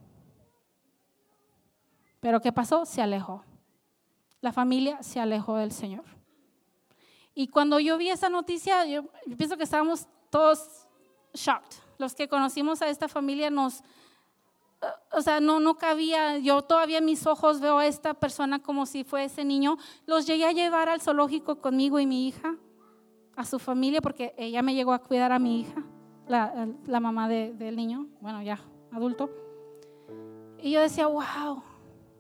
Pero 2.22 2.40
¿qué 2.40 2.54
pasó? 2.54 2.86
Se 2.86 3.01
alejó. 3.01 3.44
La 4.40 4.54
familia 4.54 5.04
se 5.04 5.20
alejó 5.20 5.58
del 5.58 5.72
Señor. 5.72 6.06
Y 7.34 7.48
cuando 7.48 7.80
yo 7.80 7.98
vi 7.98 8.10
esa 8.10 8.30
noticia, 8.30 8.86
yo, 8.86 9.06
pienso 9.38 9.58
que 9.58 9.63
estábamos 9.63 10.08
todos 10.30 10.88
shocked. 11.34 11.78
Los 11.98 12.16
que 12.16 12.28
conocimos 12.28 12.82
a 12.82 12.90
esta 12.90 13.08
familia 13.08 13.50
nos, 13.50 13.84
o 15.12 15.22
sea, 15.22 15.40
no, 15.40 15.60
no 15.60 15.75
cabía, 15.75 16.38
yo 16.38 16.62
todavía 16.62 17.01
mis 17.01 17.25
ojos 17.28 17.60
veo 17.60 17.78
a 17.78 17.88
esta 17.88 18.13
persona 18.13 18.62
como 18.62 18.86
si 18.86 19.04
fuese 19.04 19.44
niño. 19.44 19.78
Los 20.06 20.25
llegué 20.25 20.46
a 20.46 20.51
llevar 20.51 20.90
al 20.90 21.01
zoológico 21.01 21.60
conmigo 21.62 22.00
y 22.00 22.06
mi 22.06 22.28
hija, 22.28 22.56
a 23.36 23.46
su 23.46 23.60
familia, 23.60 24.01
porque 24.01 24.34
ella 24.38 24.62
me 24.62 24.75
llegó 24.75 24.94
a 24.94 25.00
cuidar 25.00 25.32
a 25.32 25.40
mi 25.40 25.62
hija, 25.62 25.84
la 26.28 27.00
mamá 27.00 27.30
del 27.30 27.75
niño, 27.75 28.08
bueno, 28.20 28.42
ya 28.42 28.60
adulto. 28.92 29.30
Y 30.60 30.72
yo 30.72 30.82
decía, 30.82 31.08
wow, 31.08 31.63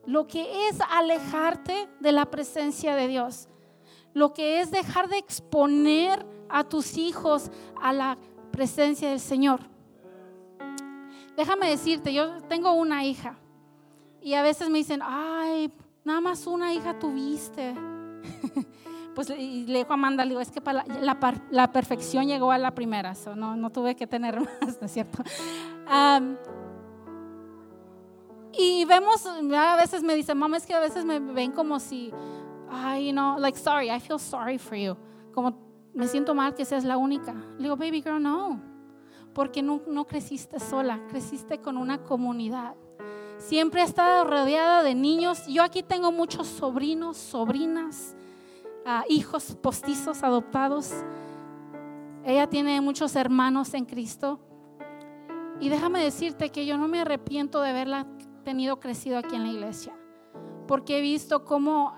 lo 0.05 0.27
que 0.27 0.67
es 0.67 0.79
alejarte 0.89 1.89
de 1.99 2.11
la 2.11 2.25
presencia 2.25 2.95
de 2.95 3.07
Dios, 3.07 3.47
lo 4.13 4.33
que 4.33 4.59
es 4.59 4.71
dejar 4.71 5.07
de 5.09 5.17
exponer 5.17 6.25
a 6.49 6.63
tus 6.63 6.97
hijos 6.97 7.51
a 7.81 7.93
la 7.93 8.17
presencia 8.51 9.09
del 9.09 9.19
Señor. 9.19 9.61
Déjame 11.35 11.69
decirte, 11.69 12.13
yo 12.13 12.41
tengo 12.43 12.73
una 12.73 13.05
hija 13.05 13.37
y 14.21 14.33
a 14.33 14.43
veces 14.43 14.69
me 14.69 14.79
dicen, 14.79 15.01
ay, 15.03 15.71
nada 16.03 16.21
más 16.21 16.45
una 16.45 16.73
hija 16.73 16.99
tuviste. 16.99 17.73
pues 19.15 19.29
y 19.31 19.65
le 19.65 19.79
digo 19.79 19.91
a 19.91 19.93
Amanda, 19.93 20.25
le 20.25 20.29
digo, 20.29 20.41
es 20.41 20.51
que 20.51 20.61
la, 20.61 21.71
perfección 21.71 22.27
llegó 22.27 22.51
a 22.51 22.57
la 22.57 22.71
primera, 22.71 23.13
no, 23.35 23.55
no 23.55 23.69
tuve 23.69 23.95
que 23.95 24.07
tener 24.07 24.39
más, 24.61 24.79
¿no 24.79 24.85
es 24.85 24.91
cierto? 24.91 25.23
Y 28.53 28.85
vemos, 28.85 29.25
a 29.25 29.75
veces 29.75 30.03
me 30.03 30.15
dicen, 30.15 30.37
mamá, 30.37 30.57
es 30.57 30.65
que 30.65 30.73
a 30.73 30.79
veces 30.79 31.05
me 31.05 31.19
ven 31.19 31.51
como 31.51 31.79
si, 31.79 32.11
ay, 32.69 33.11
no, 33.11 33.37
like, 33.39 33.57
sorry, 33.57 33.89
I 33.89 33.99
feel 33.99 34.19
sorry 34.19 34.57
for 34.57 34.77
you. 34.77 34.95
Como 35.33 35.57
me 35.93 36.07
siento 36.07 36.33
mal 36.33 36.53
que 36.55 36.65
seas 36.65 36.83
la 36.83 36.97
única. 36.97 37.33
Le 37.57 37.63
digo, 37.63 37.75
baby 37.75 38.01
girl, 38.01 38.21
no 38.21 38.71
porque 39.33 39.61
no, 39.61 40.05
creciste 40.05 40.59
sola, 40.59 40.99
creciste 41.09 41.59
con 41.59 41.77
una 41.77 42.03
comunidad. 42.03 42.75
Siempre 43.37 43.81
he 43.81 43.85
estado 43.85 44.23
rodeada 44.23 44.83
de 44.83 44.93
niños. 44.93 45.45
Yo 45.47 45.63
aquí 45.63 45.83
tengo 45.83 46.11
muchos 46.11 46.47
sobrinos, 46.47 47.17
sobrinas, 47.17 48.15
ah, 48.85 49.03
hijos 49.09 49.57
postizos 49.61 50.23
adoptados. 50.23 50.91
Ella 52.23 52.47
tiene 52.47 52.81
muchos 52.81 53.15
hermanos 53.15 53.73
en 53.73 53.85
Cristo. 53.85 54.39
Y 55.59 55.69
déjame 55.69 56.03
decirte 56.03 56.49
que 56.49 56.65
yo 56.65 56.77
no 56.77 56.87
me 56.87 57.01
arrepiento 57.01 57.61
de 57.61 57.69
haberla 57.69 58.07
tenido 58.41 58.79
crecido 58.79 59.17
aquí 59.17 59.35
en 59.35 59.43
la 59.43 59.49
iglesia. 59.49 59.93
Porque 60.67 60.99
he 60.99 61.01
visto 61.01 61.45
cómo, 61.45 61.93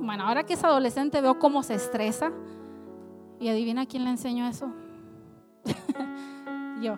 bueno, 0.00 0.24
ahora 0.24 0.44
que 0.44 0.54
es 0.54 0.64
adolescente 0.64 1.20
veo 1.20 1.38
cómo 1.38 1.62
se 1.62 1.74
estresa. 1.74 2.32
Y 3.38 3.48
adivina 3.48 3.86
quién 3.86 4.04
le 4.04 4.10
enseñó 4.10 4.46
eso. 4.46 4.72
yo. 6.80 6.96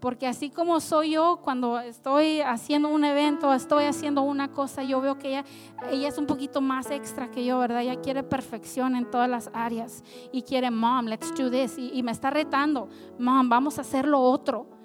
Porque 0.00 0.26
así 0.26 0.48
como 0.48 0.80
soy 0.80 1.12
yo, 1.12 1.40
cuando 1.42 1.78
estoy 1.78 2.40
haciendo 2.40 2.88
un 2.88 3.04
evento, 3.04 3.52
estoy 3.52 3.84
haciendo 3.84 4.22
una 4.22 4.50
cosa, 4.50 4.82
yo 4.82 5.02
veo 5.02 5.18
que 5.18 5.28
ella, 5.28 5.44
ella 5.90 6.08
es 6.08 6.16
un 6.16 6.26
poquito 6.26 6.62
más 6.62 6.90
extra 6.90 7.30
que 7.30 7.44
yo, 7.44 7.58
¿verdad? 7.58 7.82
Ella 7.82 8.00
quiere 8.00 8.22
perfección 8.22 8.96
en 8.96 9.10
todas 9.10 9.28
las 9.28 9.50
áreas 9.52 10.02
y 10.32 10.40
quiere, 10.40 10.70
mom, 10.70 11.04
let's 11.04 11.34
do 11.34 11.50
this. 11.50 11.76
Y, 11.76 11.90
y 11.92 12.02
me 12.02 12.12
está 12.12 12.30
retando, 12.30 12.88
mom, 13.18 13.50
vamos 13.50 13.76
a 13.76 13.82
hacer 13.82 14.08
lo 14.08 14.20
otro. 14.20 14.79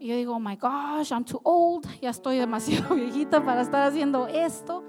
Y 0.00 0.08
yo 0.08 0.16
digo, 0.16 0.34
oh 0.34 0.40
my 0.40 0.56
gosh, 0.56 1.12
I'm 1.12 1.24
too 1.24 1.40
old, 1.44 1.86
ya 2.00 2.10
estoy 2.10 2.38
demasiado 2.38 2.94
viejita 2.96 3.44
para 3.44 3.60
estar 3.60 3.82
haciendo 3.82 4.26
esto. 4.26 4.82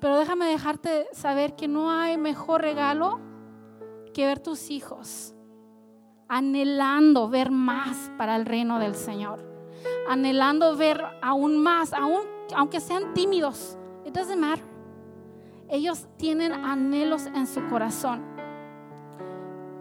Pero 0.00 0.18
déjame 0.18 0.46
dejarte 0.46 1.06
saber 1.12 1.54
que 1.54 1.68
no 1.68 1.90
hay 1.92 2.16
mejor 2.16 2.62
regalo 2.62 3.20
que 4.12 4.26
ver 4.26 4.40
tus 4.40 4.70
hijos 4.70 5.34
anhelando 6.32 7.28
ver 7.28 7.50
más 7.50 8.10
para 8.16 8.36
el 8.36 8.46
reino 8.46 8.78
del 8.78 8.94
Señor, 8.94 9.44
anhelando 10.08 10.74
ver 10.78 11.04
aún 11.20 11.58
más, 11.58 11.92
aún, 11.92 12.22
aunque 12.56 12.80
sean 12.80 13.12
tímidos. 13.12 13.76
It 14.06 14.14
doesn't 14.14 14.40
matter. 14.40 14.64
Ellos 15.68 16.08
tienen 16.16 16.52
anhelos 16.52 17.26
en 17.26 17.46
su 17.46 17.68
corazón. 17.68 18.22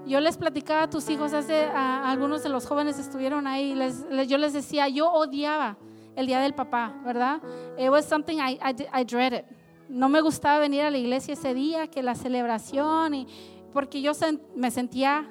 Yo 0.06 0.20
les 0.20 0.38
platicaba 0.38 0.84
a 0.84 0.90
tus 0.90 1.10
hijos, 1.10 1.34
hace 1.34 1.66
algunos 1.66 2.44
de 2.44 2.50
los 2.50 2.66
jóvenes 2.66 2.98
estuvieron 3.00 3.48
ahí, 3.48 3.76
les, 3.76 4.06
yo 4.28 4.38
les 4.38 4.54
decía, 4.54 4.88
yo 4.90 5.12
odiaba 5.12 5.78
el 6.16 6.26
día 6.26 6.40
del 6.40 6.54
papá, 6.54 6.94
¿verdad? 7.06 7.42
It 7.78 7.90
was 7.90 8.06
something 8.06 8.38
I, 8.38 8.60
I, 8.94 9.04
dreaded. 9.06 9.46
No 9.88 10.10
me 10.10 10.22
gustaba 10.22 10.60
venir 10.60 10.82
a 10.82 10.92
la 10.92 10.98
iglesia 10.98 11.34
ese 11.34 11.54
día, 11.54 11.88
que 11.88 12.02
la 12.04 12.16
celebración, 12.16 13.14
y, 13.14 13.28
porque 13.74 14.02
yo 14.02 14.12
me 14.56 14.72
sentía 14.72 15.30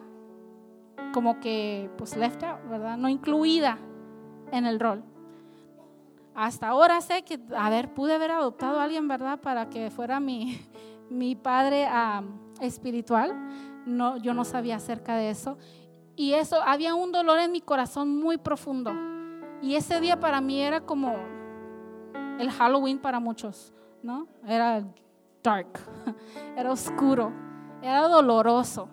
como 1.12 1.40
que 1.40 1.90
pues 1.98 2.16
left 2.16 2.42
out, 2.42 2.60
¿verdad? 2.68 2.96
No 2.96 3.08
incluida 3.08 3.78
en 4.52 4.66
el 4.66 4.78
rol. 4.78 5.02
Hasta 6.34 6.68
ahora 6.68 7.00
sé 7.00 7.22
que, 7.22 7.40
a 7.56 7.68
ver, 7.70 7.92
pude 7.92 8.14
haber 8.14 8.30
adoptado 8.30 8.78
a 8.78 8.84
alguien, 8.84 9.08
¿verdad? 9.08 9.40
Para 9.40 9.68
que 9.68 9.90
fuera 9.90 10.20
mi, 10.20 10.60
mi 11.10 11.34
padre 11.34 11.88
espiritual. 12.60 13.34
No, 13.90 14.16
yo 14.16 14.35
no 14.35 14.44
sabía 14.44 14.76
acerca 14.76 15.16
de 15.16 15.30
eso. 15.30 15.59
Y 16.16 16.35
eso, 16.35 16.62
había 16.62 16.94
un 16.94 17.12
dolor 17.12 17.38
en 17.38 17.52
mi 17.52 17.61
corazón 17.61 18.18
muy 18.18 18.38
profundo. 18.38 18.92
Y 19.62 19.75
ese 19.75 20.00
día 20.00 20.18
para 20.20 20.40
mí 20.40 20.61
era 20.61 20.80
como 20.80 21.16
el 22.38 22.50
Halloween 22.50 22.99
para 22.99 23.20
muchos, 23.20 23.73
¿no? 24.02 24.26
Era 24.47 24.82
dark, 25.42 25.80
era 26.56 26.70
oscuro, 26.73 27.32
era 27.82 28.09
doloroso. 28.09 28.88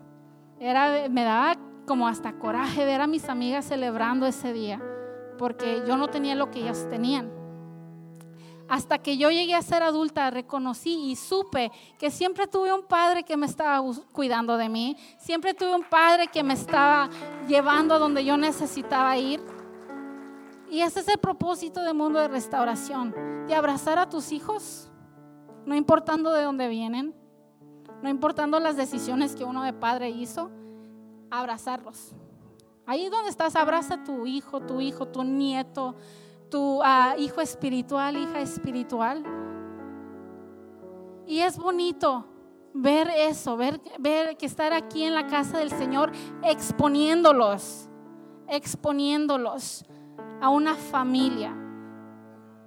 Era, 0.59 1.07
me 1.09 1.23
daba 1.23 1.55
como 1.85 2.07
hasta 2.07 2.33
coraje 2.33 2.83
ver 2.83 3.01
a 3.01 3.07
mis 3.07 3.29
amigas 3.29 3.65
celebrando 3.65 4.25
ese 4.25 4.51
día, 4.51 4.81
porque 5.37 5.83
yo 5.87 5.95
no 5.97 6.07
tenía 6.07 6.35
lo 6.35 6.49
que 6.51 6.59
ellas 6.59 6.87
tenían. 6.89 7.36
Hasta 8.69 8.97
que 8.97 9.17
yo 9.17 9.31
llegué 9.31 9.55
a 9.55 9.61
ser 9.61 9.81
adulta, 9.81 10.29
reconocí 10.29 11.11
y 11.11 11.15
supe 11.15 11.71
que 11.97 12.11
siempre 12.11 12.47
tuve 12.47 12.73
un 12.73 12.83
padre 12.83 13.23
que 13.23 13.37
me 13.37 13.45
estaba 13.45 13.81
cuidando 14.11 14.57
de 14.57 14.67
mí, 14.67 14.97
siempre 15.19 15.53
tuve 15.53 15.73
un 15.73 15.83
padre 15.83 16.27
que 16.27 16.43
me 16.43 16.53
estaba 16.53 17.09
llevando 17.47 17.95
a 17.95 17.99
donde 17.99 18.25
yo 18.25 18.35
necesitaba 18.35 19.17
ir. 19.17 19.41
Y 20.69 20.81
ese 20.81 20.99
es 20.99 21.07
el 21.07 21.17
propósito 21.17 21.81
del 21.81 21.93
mundo 21.93 22.19
de 22.19 22.27
restauración, 22.27 23.15
de 23.47 23.55
abrazar 23.55 23.99
a 23.99 24.09
tus 24.09 24.33
hijos, 24.33 24.89
no 25.65 25.75
importando 25.75 26.33
de 26.33 26.43
dónde 26.43 26.67
vienen, 26.67 27.15
no 28.01 28.09
importando 28.09 28.59
las 28.59 28.75
decisiones 28.75 29.35
que 29.35 29.45
uno 29.45 29.63
de 29.63 29.71
padre 29.71 30.09
hizo, 30.09 30.51
abrazarlos. 31.31 32.13
Ahí 32.85 33.09
donde 33.09 33.29
estás, 33.29 33.55
abraza 33.55 33.95
a 33.95 34.03
tu 34.03 34.25
hijo, 34.25 34.61
tu 34.61 34.79
hijo, 34.81 35.07
tu 35.07 35.23
nieto, 35.23 35.95
tu 36.49 36.81
ah, 36.83 37.15
hijo 37.17 37.41
espiritual, 37.41 38.17
hija 38.17 38.41
espiritual. 38.41 39.23
Y 41.25 41.39
es 41.39 41.57
bonito 41.57 42.25
ver 42.73 43.09
eso, 43.09 43.57
ver, 43.57 43.81
que 44.37 44.45
estar 44.45 44.73
aquí 44.73 45.03
en 45.03 45.13
la 45.13 45.27
casa 45.27 45.57
del 45.57 45.71
Señor 45.71 46.11
exponiéndolos, 46.43 47.89
exponiéndolos 48.47 49.85
a 50.41 50.49
una 50.49 50.75
familia, 50.75 51.55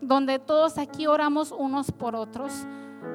donde 0.01 0.39
todos 0.39 0.79
aquí 0.79 1.07
oramos 1.07 1.53
unos 1.53 1.91
por 1.93 2.17
otros 2.17 2.67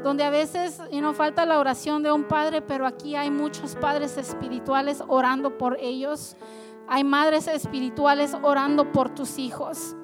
donde 0.03 0.23
a 0.23 0.29
veces 0.29 0.81
y 0.91 1.01
no 1.01 1.13
falta 1.13 1.45
la 1.45 1.59
oración 1.59 2.03
de 2.03 2.11
un 2.11 2.23
padre, 2.23 2.61
pero 2.61 2.85
aquí 2.85 3.15
hay 3.15 3.29
muchos 3.31 3.75
padres 3.75 4.17
espirituales 4.17 5.03
orando 5.07 5.57
por 5.57 5.77
ellos. 5.79 6.35
Hay 6.87 7.03
madres 7.03 7.47
espirituales 7.47 8.35
orando 8.43 8.91
por 8.91 9.09
tus 9.09 9.39
hijos. 9.39 9.95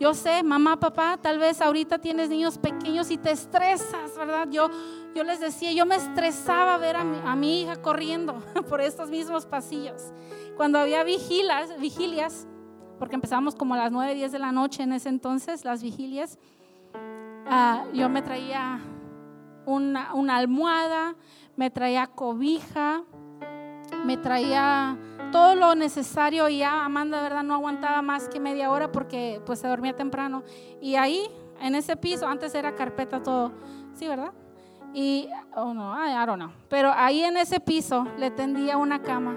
Yo 0.00 0.12
sé, 0.12 0.42
mamá, 0.42 0.78
papá, 0.80 1.16
tal 1.20 1.38
vez 1.38 1.60
ahorita 1.60 1.98
tienes 1.98 2.28
niños 2.28 2.58
pequeños 2.58 3.10
y 3.10 3.16
te 3.16 3.30
estresas, 3.30 4.16
¿verdad? 4.16 4.48
Yo, 4.50 4.68
yo 5.14 5.22
les 5.22 5.40
decía, 5.40 5.72
yo 5.72 5.86
me 5.86 5.96
estresaba 5.96 6.76
ver 6.78 6.96
a 6.96 7.04
mi, 7.04 7.18
a 7.24 7.36
mi 7.36 7.62
hija 7.62 7.76
corriendo 7.76 8.42
por 8.68 8.80
estos 8.80 9.10
mismos 9.10 9.46
pasillos. 9.46 10.12
Cuando 10.56 10.78
había 10.78 11.04
vigilias, 11.04 11.78
vigilias, 11.80 12.46
porque 12.98 13.14
empezamos 13.14 13.54
como 13.54 13.76
las 13.76 13.92
9, 13.92 14.14
10 14.14 14.32
de 14.32 14.38
la 14.38 14.52
noche 14.52 14.82
en 14.82 14.92
ese 14.92 15.08
entonces, 15.08 15.64
las 15.64 15.82
vigilias, 15.82 16.38
ah, 17.46 17.84
yo 17.92 18.08
me 18.08 18.22
traía 18.22 18.80
una, 19.66 20.36
almohada, 20.36 21.16
me 21.56 21.70
traía 21.70 22.06
cobija, 22.06 23.02
me 24.04 24.16
traía 24.16 24.96
todo 25.34 25.56
lo 25.56 25.74
necesario 25.74 26.48
y 26.48 26.58
ya 26.58 26.84
Amanda, 26.84 27.16
de 27.16 27.24
verdad, 27.24 27.42
no 27.42 27.54
aguantaba 27.54 28.02
más 28.02 28.28
que 28.28 28.38
media 28.38 28.70
hora 28.70 28.92
porque 28.92 29.42
pues 29.44 29.58
se 29.58 29.66
dormía 29.66 29.92
temprano. 29.96 30.44
Y 30.80 30.94
ahí, 30.94 31.28
en 31.60 31.74
ese 31.74 31.96
piso, 31.96 32.28
antes 32.28 32.54
era 32.54 32.76
carpeta 32.76 33.20
todo, 33.20 33.50
¿sí, 33.94 34.06
verdad? 34.06 34.30
Y, 34.92 35.28
oh 35.56 35.74
no, 35.74 35.92
I 35.92 36.24
don't 36.24 36.40
know. 36.40 36.52
Pero 36.68 36.92
ahí 36.94 37.24
en 37.24 37.36
ese 37.36 37.58
piso 37.58 38.06
le 38.16 38.30
tendía 38.30 38.76
una 38.76 39.02
cama 39.02 39.36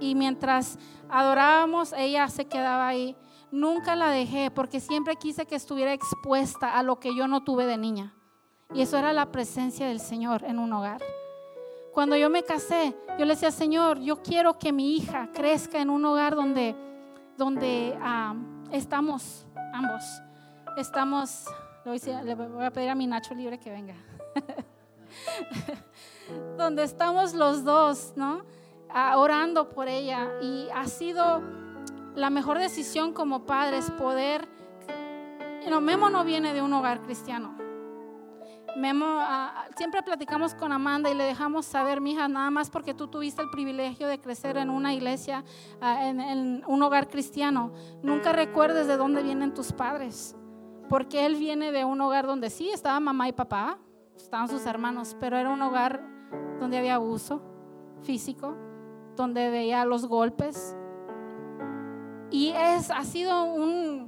y 0.00 0.16
mientras 0.16 0.76
adorábamos, 1.08 1.92
ella 1.92 2.26
se 2.26 2.46
quedaba 2.46 2.88
ahí. 2.88 3.16
Nunca 3.52 3.94
la 3.94 4.10
dejé 4.10 4.50
porque 4.50 4.80
siempre 4.80 5.14
quise 5.14 5.46
que 5.46 5.54
estuviera 5.54 5.92
expuesta 5.92 6.76
a 6.76 6.82
lo 6.82 6.98
que 6.98 7.14
yo 7.14 7.28
no 7.28 7.44
tuve 7.44 7.64
de 7.64 7.78
niña. 7.78 8.12
Y 8.74 8.82
eso 8.82 8.98
era 8.98 9.12
la 9.12 9.30
presencia 9.30 9.86
del 9.86 10.00
Señor 10.00 10.42
en 10.42 10.58
un 10.58 10.72
hogar. 10.72 11.00
Cuando 11.98 12.14
yo 12.14 12.30
me 12.30 12.44
casé, 12.44 12.94
yo 13.18 13.24
le 13.24 13.34
decía, 13.34 13.50
Señor, 13.50 13.98
yo 13.98 14.22
quiero 14.22 14.56
que 14.56 14.70
mi 14.70 14.94
hija 14.94 15.30
crezca 15.34 15.80
en 15.80 15.90
un 15.90 16.04
hogar 16.04 16.36
donde, 16.36 16.76
donde 17.36 17.98
ah, 18.00 18.36
estamos 18.70 19.48
ambos, 19.72 20.04
estamos, 20.76 21.46
le 21.84 22.36
voy 22.36 22.64
a 22.64 22.70
pedir 22.70 22.90
a 22.90 22.94
mi 22.94 23.08
Nacho 23.08 23.34
Libre 23.34 23.58
que 23.58 23.72
venga, 23.72 23.96
donde 26.56 26.84
estamos 26.84 27.34
los 27.34 27.64
dos, 27.64 28.12
¿no? 28.14 28.44
Ah, 28.88 29.18
orando 29.18 29.68
por 29.70 29.88
ella 29.88 30.28
y 30.40 30.68
ha 30.72 30.86
sido 30.86 31.42
la 32.14 32.30
mejor 32.30 32.60
decisión 32.60 33.12
como 33.12 33.44
padres 33.44 33.90
poder, 33.90 34.46
no, 35.68 35.80
Memo 35.80 36.10
no 36.10 36.24
viene 36.24 36.54
de 36.54 36.62
un 36.62 36.72
hogar 36.74 37.00
cristiano. 37.00 37.57
Memo, 38.76 39.06
ah, 39.06 39.66
siempre 39.76 40.02
platicamos 40.02 40.54
con 40.54 40.72
Amanda 40.72 41.10
y 41.10 41.14
le 41.14 41.24
dejamos 41.24 41.66
saber, 41.66 42.00
mija, 42.00 42.28
nada 42.28 42.50
más 42.50 42.70
porque 42.70 42.94
tú 42.94 43.08
tuviste 43.08 43.42
el 43.42 43.50
privilegio 43.50 44.06
de 44.08 44.20
crecer 44.20 44.56
en 44.56 44.70
una 44.70 44.94
iglesia, 44.94 45.44
ah, 45.80 46.08
en, 46.08 46.62
un 46.66 46.82
hogar 46.82 47.08
cristiano. 47.08 47.72
Nunca 48.02 48.32
recuerdes 48.32 48.86
de 48.86 48.96
dónde 48.96 49.22
vienen 49.22 49.54
tus 49.54 49.72
padres, 49.72 50.36
porque 50.88 51.26
él 51.26 51.36
viene 51.36 51.72
de 51.72 51.84
un 51.84 52.00
hogar 52.00 52.26
donde 52.26 52.50
sí 52.50 52.70
estaba 52.70 53.00
mamá 53.00 53.28
y 53.28 53.32
papá, 53.32 53.78
estaban 54.16 54.48
sus 54.48 54.66
hermanos, 54.66 55.16
pero 55.18 55.36
era 55.36 55.50
un 55.50 55.62
hogar 55.62 56.02
donde 56.60 56.78
había 56.78 56.96
abuso 56.96 57.42
físico, 58.02 58.56
donde 59.16 59.50
veía 59.50 59.84
los 59.84 60.06
golpes. 60.06 60.76
Y 62.30 62.50
es, 62.50 62.90
ha 62.90 63.04
sido 63.04 63.44
un, 63.44 64.07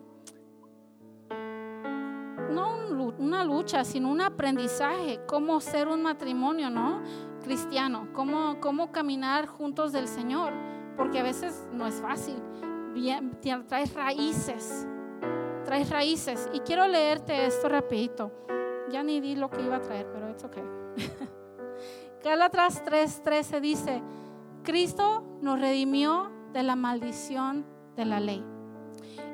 no 2.51 2.81
una 3.19 3.45
lucha, 3.45 3.85
sino 3.85 4.11
un 4.11 4.21
aprendizaje, 4.21 5.21
cómo 5.27 5.61
ser 5.61 5.89
un 5.89 6.03
matrimonio, 6.03 6.71
¿no? 6.71 7.03
Cristiano, 7.43 8.09
cómo, 8.13 8.61
cómo 8.61 8.93
caminar 8.93 9.47
juntos 9.47 9.93
del 9.93 10.09
Señor, 10.09 10.53
porque 10.97 11.21
a 11.21 11.23
veces 11.23 11.67
no 11.73 11.87
es 11.87 11.95
fácil. 12.01 12.37
Bien, 12.95 13.39
traes 13.67 13.95
raíces, 13.95 14.87
traes 15.65 15.89
raíces. 15.91 16.49
Y 16.53 16.61
quiero 16.61 16.87
leerte 16.87 17.47
esto 17.47 17.69
rapidito. 17.69 18.33
Ya 18.91 19.03
ni 19.03 19.21
di 19.21 19.37
lo 19.37 19.49
que 19.49 19.63
iba 19.63 19.77
a 19.77 19.81
traer, 19.81 20.09
pero 20.13 20.29
es 20.29 20.45
ok. 20.45 20.57
Gálatas 22.25 22.85
3:13 22.85 23.61
dice, 23.61 24.03
Cristo 24.65 25.25
nos 25.41 25.61
redimió 25.61 26.31
de 26.53 26.63
la 26.63 26.77
maldición 26.77 27.65
de 27.97 28.05
la 28.05 28.21
ley. 28.21 28.45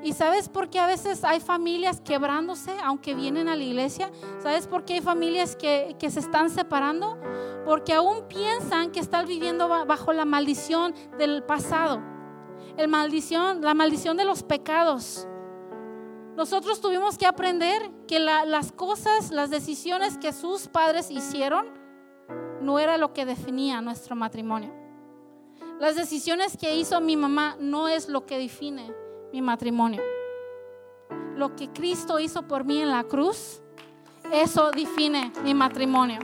¿Y 0.03 0.13
sabes 0.13 0.49
por 0.49 0.71
qué 0.71 0.79
a 0.79 0.87
veces 0.87 1.25
hay 1.25 1.41
familias 1.41 2.01
quebrándose 2.01 2.71
aunque 2.85 3.15
vienen 3.15 3.49
a 3.49 3.57
la 3.57 3.65
iglesia? 3.65 4.11
¿Sabes 4.41 4.69
por 4.69 4.85
qué 4.85 4.95
hay 4.95 5.01
familias 5.01 5.57
que, 5.57 5.97
se 5.99 6.21
están 6.21 6.51
separando? 6.51 7.19
Porque 7.65 7.93
aún 7.93 8.29
piensan 8.29 8.93
que 8.93 9.01
están 9.01 9.27
viviendo 9.27 9.69
bajo 9.69 10.13
la 10.13 10.25
maldición 10.25 10.95
del 11.19 11.43
pasado. 11.43 12.01
El 12.77 12.87
maldición, 12.87 13.63
la 13.63 13.75
maldición 13.75 14.17
de 14.17 14.25
los 14.25 14.45
pecados. 14.45 15.27
Nosotros 16.37 16.81
tuvimos 16.81 17.19
que 17.19 17.27
aprender 17.27 17.91
que 18.07 18.21
las 18.21 18.71
cosas, 18.71 19.33
las 19.33 19.51
decisiones 19.51 20.19
que 20.19 20.33
sus 20.33 20.69
padres 20.69 21.11
hicieron, 21.11 21.67
no 22.61 22.79
era 22.79 22.97
lo 22.97 23.13
que 23.13 23.27
definía 23.27 23.81
nuestro 23.81 24.15
matrimonio. 24.15 24.73
Las 25.81 25.97
decisiones 25.97 26.57
que 26.57 26.77
hizo 26.77 27.01
mi 27.01 27.17
mamá 27.17 27.57
no 27.59 27.89
es 27.89 28.09
lo 28.09 28.25
que 28.25 28.39
define 28.39 28.95
mi 29.33 29.43
matrimonio. 29.43 30.03
Lo 31.37 31.55
que 31.55 31.71
Cristo 31.73 32.19
hizo 32.19 32.47
por 32.47 32.65
mí 32.65 32.81
en 32.81 32.91
la 32.91 33.05
cruz, 33.05 33.61
eso 34.33 34.71
define 34.71 35.33
mi 35.45 35.55
matrimonio. 35.55 36.19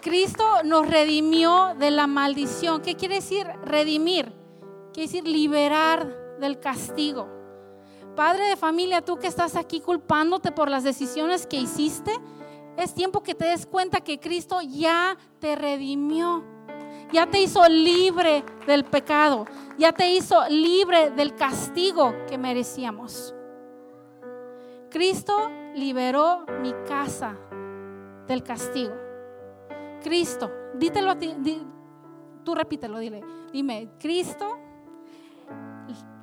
Cristo 0.00 0.44
nos 0.64 0.88
redimió 0.88 1.74
de 1.78 1.90
la 1.90 2.06
maldición. 2.06 2.80
¿Qué 2.80 2.94
quiere 2.94 3.16
decir 3.16 3.46
redimir? 3.64 4.32
Quiere 4.92 5.08
decir 5.08 5.26
liberar 5.26 6.38
del 6.38 6.60
castigo. 6.60 7.28
Padre 8.14 8.44
de 8.44 8.56
familia, 8.56 9.02
tú 9.02 9.18
que 9.18 9.26
estás 9.26 9.56
aquí 9.56 9.80
culpándote 9.80 10.52
por 10.52 10.70
las 10.70 10.84
decisiones 10.84 11.46
que 11.46 11.56
hiciste, 11.56 12.12
es 12.76 12.94
tiempo 12.94 13.22
que 13.22 13.34
te 13.34 13.46
des 13.46 13.66
cuenta 13.66 14.00
que 14.00 14.20
Cristo 14.20 14.60
ya 14.62 15.16
te 15.38 15.56
redimió 15.56 16.44
ya 17.12 17.26
te 17.26 17.40
hizo 17.40 17.66
libre 17.68 18.44
del 18.66 18.84
pecado, 18.84 19.46
ya 19.78 19.92
te 19.92 20.10
hizo 20.10 20.46
libre 20.48 21.10
del 21.10 21.34
castigo 21.34 22.14
que 22.28 22.38
merecíamos. 22.38 23.34
Cristo 24.90 25.50
liberó 25.74 26.46
mi 26.62 26.72
casa 26.86 27.36
del 28.26 28.42
castigo. 28.42 28.94
Cristo, 30.02 30.50
dítelo 30.74 31.10
a 31.10 31.18
ti, 31.18 31.34
tú 32.44 32.54
repítelo, 32.54 32.98
dile, 32.98 33.22
dime, 33.52 33.90
Cristo 33.98 34.58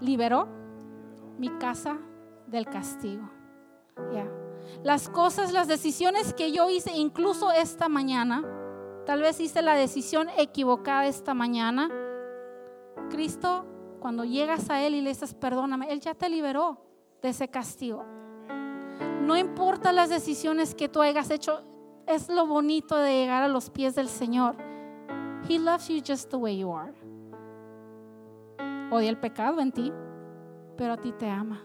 liberó 0.02 0.48
mi 1.38 1.50
casa 1.58 1.98
del 2.48 2.66
castigo. 2.66 3.30
Las 4.84 5.10
cosas, 5.10 5.54
las 5.54 5.68
decisiones 5.68 6.34
que 6.34 6.52
yo 6.52 6.70
hice, 6.70 6.92
incluso 6.94 7.52
esta 7.52 7.90
mañana, 7.90 8.44
Tal 9.06 9.22
vez 9.22 9.40
hice 9.40 9.62
la 9.62 9.76
decisión 9.76 10.30
equivocada 10.38 11.06
esta 11.08 11.34
mañana. 11.34 11.90
Cristo, 13.10 13.66
cuando 14.00 14.24
llegas 14.24 14.70
a 14.70 14.82
Él 14.82 14.96
y 14.96 15.02
le 15.02 15.10
dices, 15.10 15.34
perdóname, 15.34 15.92
Él 15.92 16.00
ya 16.00 16.14
te 16.14 16.30
liberó 16.30 16.78
de 17.22 17.30
ese 17.30 17.50
castigo. 17.50 18.06
No 19.22 19.38
importa 19.38 19.92
las 19.92 20.10
decisiones 20.10 20.76
que 20.76 20.90
tú 20.90 21.02
hayas 21.02 21.30
hecho, 21.32 21.64
es 22.06 22.30
lo 22.30 22.46
bonito 22.46 22.98
de 22.98 23.14
llegar 23.14 23.44
a 23.44 23.48
los 23.48 23.70
pies 23.70 23.96
del 23.96 24.08
Señor. 24.08 24.56
He 25.50 25.60
loves 25.60 25.88
you 25.88 26.02
just 26.06 26.30
the 26.30 26.38
way 26.38 26.58
you 26.58 26.74
are. 26.74 26.94
Odia 28.92 29.10
el 29.10 29.18
pecado 29.18 29.60
en 29.60 29.72
ti, 29.72 29.92
pero 30.78 30.94
a 30.94 30.98
ti 30.98 31.12
te 31.12 31.30
ama. 31.30 31.62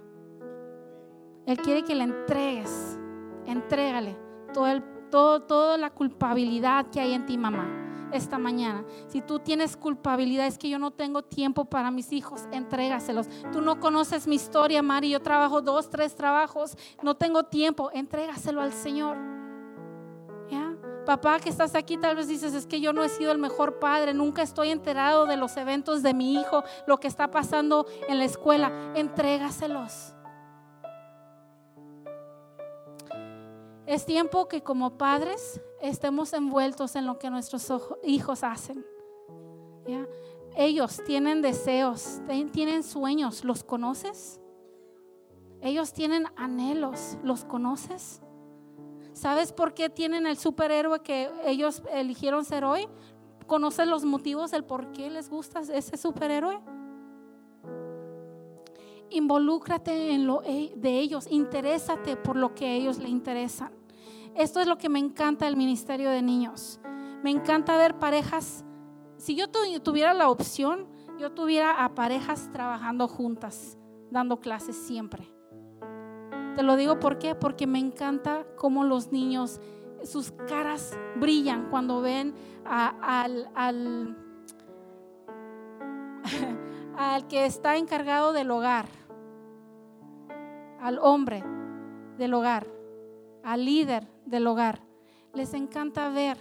Él 1.47 1.57
quiere 1.59 1.83
que 1.83 1.95
le 1.95 2.05
entregues, 2.05 2.99
entrégale 3.47 4.17
todo 4.53 4.67
el 4.67 4.83
todo, 5.11 5.43
toda 5.43 5.77
la 5.77 5.91
culpabilidad 5.91 6.87
que 6.91 7.01
hay 7.01 7.15
en 7.15 7.27
ti, 7.27 7.37
mamá, 7.37 8.11
esta 8.13 8.39
mañana. 8.39 8.85
Si 9.09 9.21
tú 9.21 9.39
tienes 9.39 9.77
culpabilidad, 9.77 10.47
es 10.47 10.59
que 10.59 10.69
yo 10.69 10.79
no 10.79 10.91
tengo 10.91 11.23
tiempo 11.23 11.65
para 11.65 11.91
mis 11.91 12.13
hijos, 12.13 12.43
entrégaselos. 12.53 13.29
Tú 13.53 13.61
no 13.61 13.81
conoces 13.81 14.27
mi 14.27 14.37
historia, 14.37 14.83
Mari, 14.83 15.11
yo 15.11 15.21
trabajo 15.21 15.61
dos, 15.61 15.91
tres 15.91 16.15
trabajos, 16.15 16.77
no 17.03 17.17
tengo 17.17 17.45
tiempo, 17.45 17.91
entrégaselo 17.93 18.61
al 18.61 18.73
Señor. 18.73 19.17
¿Ya? 20.51 20.75
Papá 21.05 21.41
que 21.41 21.49
estás 21.49 21.75
aquí, 21.75 21.97
tal 21.97 22.17
vez 22.17 22.29
dices, 22.29 22.55
es 22.55 22.67
que 22.67 22.81
yo 22.81 22.93
no 22.93 23.03
he 23.03 23.09
sido 23.09 23.33
el 23.33 23.39
mejor 23.39 23.79
padre, 23.79 24.15
nunca 24.15 24.43
estoy 24.43 24.71
enterado 24.71 25.27
de 25.27 25.37
los 25.37 25.57
eventos 25.57 26.03
de 26.03 26.15
mi 26.15 26.35
hijo, 26.35 26.65
lo 26.87 26.99
que 26.99 27.09
está 27.09 27.31
pasando 27.31 27.87
en 28.09 28.19
la 28.19 28.25
escuela, 28.25 28.93
entrégaselos. 28.95 30.15
Es 33.89 34.05
tiempo 34.05 34.49
que 34.49 34.63
como 34.63 34.99
padres 34.99 35.63
estemos 35.81 36.35
envueltos 36.35 36.95
en 36.95 37.07
lo 37.07 37.19
que 37.19 37.31
nuestros 37.31 37.73
hijos 38.05 38.45
hacen. 38.45 38.85
Ellos 40.55 41.01
tienen 41.07 41.41
deseos, 41.41 42.21
tienen 42.53 42.83
sueños, 42.83 43.45
¿los 43.45 43.65
conoces? 43.65 44.43
Ellos 45.63 45.95
tienen 45.95 46.27
anhelos, 46.37 47.17
¿los 47.23 47.47
conoces? 47.47 48.21
¿Sabes 49.15 49.55
por 49.55 49.73
qué 49.73 49.89
tienen 49.89 50.27
el 50.27 50.37
superhéroe 50.37 51.01
que 51.01 51.31
ellos 51.47 51.83
eligieron 51.91 52.45
ser 52.45 52.65
hoy? 52.65 52.87
¿Conoces 53.47 53.89
los 53.89 54.05
motivos 54.05 54.51
del 54.51 54.65
por 54.65 54.93
qué 54.93 55.09
les 55.09 55.31
gusta 55.31 55.61
ese 55.61 55.97
superhéroe? 55.97 56.61
Involúcrate 59.09 60.13
en 60.13 60.27
lo 60.27 60.43
e, 60.43 60.75
de 60.77 60.99
ellos, 60.99 61.27
interésate 61.31 62.19
por 62.19 62.37
lo 62.37 62.55
que 62.55 62.67
a 62.67 62.73
ellos 62.75 62.99
le 62.99 63.09
interesan. 63.09 63.78
Esto 64.39 64.61
es 64.61 64.69
lo 64.69 64.79
que 64.79 64.89
me 64.89 65.01
encanta 65.01 65.47
del 65.47 65.57
ministerio 65.57 66.11
de 66.11 66.23
niños. 66.23 66.79
Me 67.25 67.31
encanta 67.31 67.77
ver 67.77 67.99
parejas. 67.99 68.65
Si 69.17 69.35
yo 69.35 69.51
tuviera 69.51 70.15
la 70.15 70.31
opción, 70.31 70.87
yo 71.19 71.33
tuviera 71.33 71.85
a 71.85 71.97
parejas 71.97 72.49
trabajando 72.53 73.09
juntas, 73.09 73.77
dando 74.13 74.39
clases 74.39 74.77
siempre. 74.77 75.29
Te 76.55 76.63
lo 76.63 76.77
digo 76.77 77.01
por 77.01 77.19
qué, 77.19 77.35
porque 77.35 77.67
me 77.67 77.81
encanta 77.81 78.47
cómo 78.57 78.85
los 78.85 79.11
niños, 79.11 79.61
sus 80.05 80.31
caras 80.47 80.97
brillan 81.17 81.69
cuando 81.69 82.01
ven 82.01 82.33
al, 82.65 83.51
al, 83.57 84.17
al 86.97 87.27
que 87.27 87.45
está 87.45 87.77
encargado 87.77 88.33
del 88.33 88.53
hogar, 88.53 88.87
al 90.81 91.01
hombre 91.01 91.43
del 92.19 92.35
hogar, 92.35 92.69
al 93.43 93.65
líder 93.65 94.18
del 94.29 94.47
hogar. 94.47 94.81
Les 95.35 95.55
encanta 95.55 96.09
ver 96.11 96.39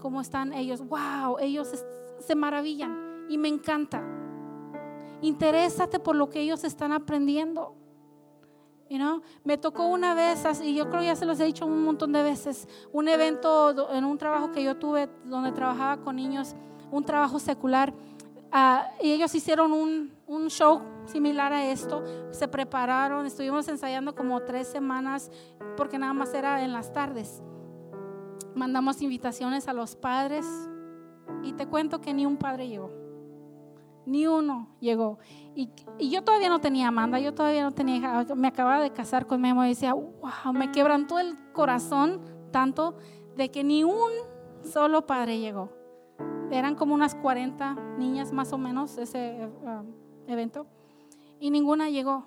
cómo 0.00 0.20
están 0.20 0.52
ellos. 0.52 0.80
Wow, 0.80 1.38
ellos 1.40 1.84
se 2.18 2.34
maravillan 2.34 3.26
y 3.28 3.38
me 3.38 3.48
encanta. 3.48 4.02
Interésate 5.20 5.98
por 5.98 6.16
lo 6.16 6.28
que 6.28 6.40
ellos 6.40 6.64
están 6.64 6.92
aprendiendo. 6.92 7.74
You 8.90 9.22
Me 9.44 9.58
tocó 9.58 9.86
una 9.86 10.14
vez, 10.14 10.42
y 10.62 10.74
yo 10.74 10.88
creo 10.88 11.02
ya 11.02 11.14
se 11.14 11.26
los 11.26 11.38
he 11.40 11.44
dicho 11.44 11.66
un 11.66 11.84
montón 11.84 12.12
de 12.12 12.22
veces, 12.22 12.66
un 12.90 13.08
evento 13.08 13.92
en 13.92 14.04
un 14.04 14.16
trabajo 14.16 14.50
que 14.50 14.62
yo 14.62 14.76
tuve 14.76 15.10
donde 15.24 15.52
trabajaba 15.52 16.02
con 16.02 16.16
niños, 16.16 16.54
un 16.90 17.04
trabajo 17.04 17.38
secular, 17.38 17.92
ah, 18.50 18.88
y 19.02 19.12
ellos 19.12 19.34
hicieron 19.34 19.72
un, 19.72 20.17
un 20.28 20.48
show 20.50 20.82
similar 21.06 21.52
a 21.52 21.66
esto. 21.70 22.04
Se 22.30 22.46
prepararon, 22.46 23.26
estuvimos 23.26 23.66
ensayando 23.66 24.14
como 24.14 24.40
tres 24.40 24.68
semanas 24.68 25.30
porque 25.76 25.98
nada 25.98 26.12
más 26.12 26.32
era 26.34 26.62
en 26.62 26.72
las 26.72 26.92
tardes. 26.92 27.42
Mandamos 28.54 29.02
invitaciones 29.02 29.68
a 29.68 29.72
los 29.72 29.96
padres 29.96 30.46
y 31.42 31.54
te 31.54 31.66
cuento 31.66 32.00
que 32.00 32.14
ni 32.14 32.26
un 32.26 32.36
padre 32.36 32.68
llegó. 32.68 32.90
Ni 34.04 34.26
uno 34.26 34.68
llegó. 34.80 35.18
Y, 35.54 35.70
yo 35.98 36.22
todavía 36.22 36.48
no 36.48 36.60
tenía 36.60 36.88
Amanda, 36.88 37.18
yo 37.18 37.34
todavía 37.34 37.62
no 37.62 37.72
tenía 37.72 37.96
hija. 37.96 38.26
Me 38.34 38.48
acababa 38.48 38.80
de 38.80 38.92
casar 38.92 39.26
con 39.26 39.40
Memo 39.40 39.64
y 39.64 39.68
decía, 39.68 39.94
wow, 39.94 40.52
me 40.52 40.70
quebrantó 40.72 41.18
el 41.18 41.36
corazón 41.52 42.20
tanto 42.50 42.96
de 43.36 43.50
que 43.50 43.64
ni 43.64 43.84
un 43.84 44.10
solo 44.62 45.06
padre 45.06 45.38
llegó. 45.38 45.70
Eran 46.50 46.74
como 46.74 46.94
unas 46.94 47.14
40 47.14 47.74
niñas 47.98 48.32
más 48.32 48.52
o 48.52 48.58
menos 48.58 48.96
ese 48.96 49.50
uh, 49.62 50.07
evento. 50.28 50.66
Y 51.40 51.50
ninguna 51.50 51.90
llegó. 51.90 52.24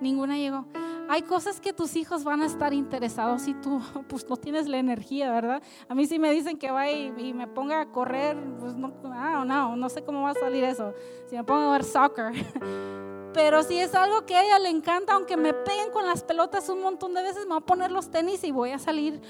Ninguna 0.00 0.36
llegó. 0.36 0.66
Hay 1.08 1.22
cosas 1.22 1.60
que 1.60 1.72
tus 1.72 1.96
hijos 1.96 2.24
van 2.24 2.42
a 2.42 2.46
estar 2.46 2.72
interesados 2.72 3.46
y 3.46 3.54
tú 3.54 3.80
pues 4.08 4.28
no 4.28 4.36
tienes 4.36 4.68
la 4.68 4.78
energía, 4.78 5.30
¿verdad? 5.30 5.62
A 5.88 5.94
mí 5.94 6.06
si 6.06 6.18
me 6.18 6.30
dicen 6.30 6.58
que 6.58 6.70
vaya 6.70 6.92
y, 6.92 7.32
me 7.34 7.46
ponga 7.46 7.80
a 7.80 7.86
correr, 7.86 8.36
pues 8.58 8.74
no, 8.76 8.92
ah, 9.04 9.44
no, 9.46 9.76
no 9.76 9.88
sé 9.88 10.02
cómo 10.02 10.22
va 10.22 10.30
a 10.30 10.34
salir 10.34 10.64
eso. 10.64 10.94
Si 11.28 11.36
me 11.36 11.44
pongo 11.44 11.60
a 11.60 11.72
ver 11.72 11.84
soccer. 11.84 12.32
Pero 13.34 13.62
si 13.62 13.78
es 13.78 13.94
algo 13.94 14.26
que 14.26 14.36
a 14.36 14.44
ella 14.44 14.58
le 14.58 14.68
encanta, 14.68 15.14
aunque 15.14 15.38
me 15.38 15.54
peguen 15.54 15.90
con 15.90 16.04
las 16.04 16.22
pelotas 16.22 16.68
un 16.68 16.82
montón 16.82 17.14
de 17.14 17.22
veces, 17.22 17.44
me 17.44 17.54
voy 17.54 17.62
a 17.62 17.66
poner 17.66 17.90
los 17.90 18.10
tenis 18.10 18.44
y 18.44 18.50
voy 18.50 18.72
a 18.72 18.78
salir 18.78 19.22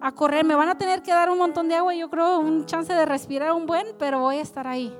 a 0.00 0.12
correr. 0.12 0.44
Me 0.44 0.54
van 0.54 0.68
a 0.68 0.78
tener 0.78 1.02
que 1.02 1.10
dar 1.10 1.28
un 1.28 1.38
montón 1.38 1.68
de 1.68 1.74
agua, 1.74 1.94
yo 1.94 2.08
creo, 2.08 2.38
un 2.38 2.66
chance 2.66 2.92
de 2.92 3.04
respirar 3.04 3.52
un 3.52 3.66
buen, 3.66 3.86
pero 3.98 4.20
voy 4.20 4.36
a 4.36 4.42
estar 4.42 4.68
ahí. 4.68 4.96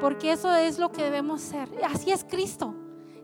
Porque 0.00 0.32
eso 0.32 0.52
es 0.54 0.78
lo 0.78 0.92
que 0.92 1.02
debemos 1.02 1.40
ser. 1.40 1.68
Así 1.84 2.10
es 2.10 2.24
Cristo. 2.24 2.74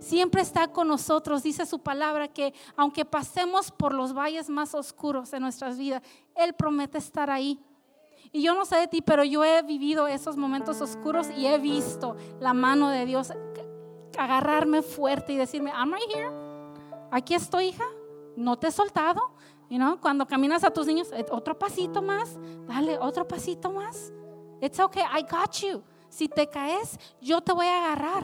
Siempre 0.01 0.43
está 0.43 0.69
con 0.69 0.89
nosotros. 0.89 1.43
Dice 1.43 1.67
su 1.67 1.79
palabra 1.79 2.29
que 2.29 2.53
aunque 2.77 3.05
pasemos 3.05 3.71
por 3.71 3.95
los 3.95 4.13
valles 4.13 4.49
más 4.51 4.75
oscuros 4.75 5.31
de 5.31 5.41
nuestras 5.41 5.79
vidas, 5.79 6.03
Él 6.35 6.55
promete 6.55 6.99
estar 6.99 7.31
ahí. 7.31 7.59
Y 8.33 8.43
yo 8.43 8.55
no 8.55 8.65
sé 8.65 8.77
de 8.77 8.89
ti, 8.89 9.01
pero 9.01 9.23
yo 9.25 9.45
he 9.45 9.63
vivido 9.63 10.09
esos 10.09 10.37
momentos 10.37 10.81
oscuros 10.81 11.29
y 11.37 11.47
he 11.47 11.59
visto 11.59 12.17
la 12.41 12.53
mano 12.53 12.91
de 12.91 13.07
Dios 13.07 13.33
agarrarme 14.19 14.83
fuerte 14.83 15.33
y 15.33 15.37
decirme, 15.37 15.71
I'm 15.71 15.93
right 15.93 16.11
here. 16.13 16.31
Aquí 17.11 17.35
estoy, 17.35 17.67
hija. 17.69 17.85
No 18.37 18.59
te 18.59 18.69
he 18.69 18.73
soltado. 18.73 19.21
You 19.71 19.79
know, 19.79 19.99
cuando 20.01 20.27
caminas 20.27 20.65
a 20.65 20.71
tus 20.71 20.87
niños, 20.87 21.11
eh, 21.13 21.25
otro 21.31 21.59
pasito 21.59 22.03
más, 22.03 22.39
dale 22.67 22.99
otro 22.99 23.27
pasito 23.27 23.71
más. 23.71 24.13
It's 24.61 24.79
okay, 24.79 25.03
I 25.03 25.23
got 25.23 25.53
you. 25.63 25.83
Si 26.15 26.29
te 26.29 26.47
caes, 26.47 26.97
yo 27.21 27.41
te 27.41 27.53
voy 27.53 27.67
a 27.67 27.87
agarrar. 27.87 28.23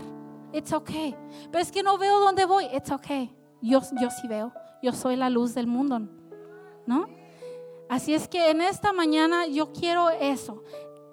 It's 0.52 0.72
okay. 0.72 1.16
Pero 1.50 1.60
es 1.60 1.72
que 1.72 1.82
no 1.82 1.98
veo 1.98 2.20
dónde 2.20 2.44
voy. 2.44 2.66
It's 2.66 2.92
okay. 2.92 3.34
Yo, 3.60 3.80
yo 4.00 4.10
sí 4.10 4.28
veo. 4.28 4.52
Yo 4.80 4.92
soy 4.92 5.16
la 5.16 5.28
luz 5.28 5.54
del 5.54 5.66
mundo. 5.66 5.98
¿No? 6.86 7.08
Así 7.88 8.14
es 8.14 8.28
que 8.28 8.50
en 8.50 8.60
esta 8.60 8.92
mañana 8.92 9.48
yo 9.48 9.72
quiero 9.72 10.08
eso. 10.08 10.62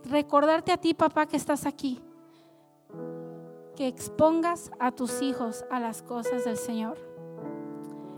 Recordarte 0.03 0.71
a 0.71 0.77
ti, 0.77 0.93
papá, 0.93 1.25
que 1.25 1.35
estás 1.35 1.65
aquí. 1.65 1.99
Que 3.75 3.87
expongas 3.87 4.69
a 4.79 4.91
tus 4.91 5.23
hijos 5.23 5.65
a 5.71 5.79
las 5.79 6.03
cosas 6.03 6.45
del 6.45 6.57
Señor. 6.57 6.99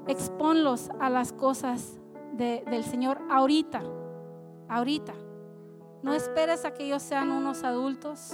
Exponlos 0.05 0.89
a 0.99 1.09
las 1.09 1.31
cosas 1.31 1.97
del 2.33 2.83
Señor 2.83 3.21
ahorita, 3.31 3.81
ahorita. 4.67 5.13
No 6.01 6.13
esperes 6.13 6.65
a 6.65 6.73
que 6.73 6.85
ellos 6.85 7.03
sean 7.03 7.31
unos 7.31 7.63
adultos. 7.63 8.33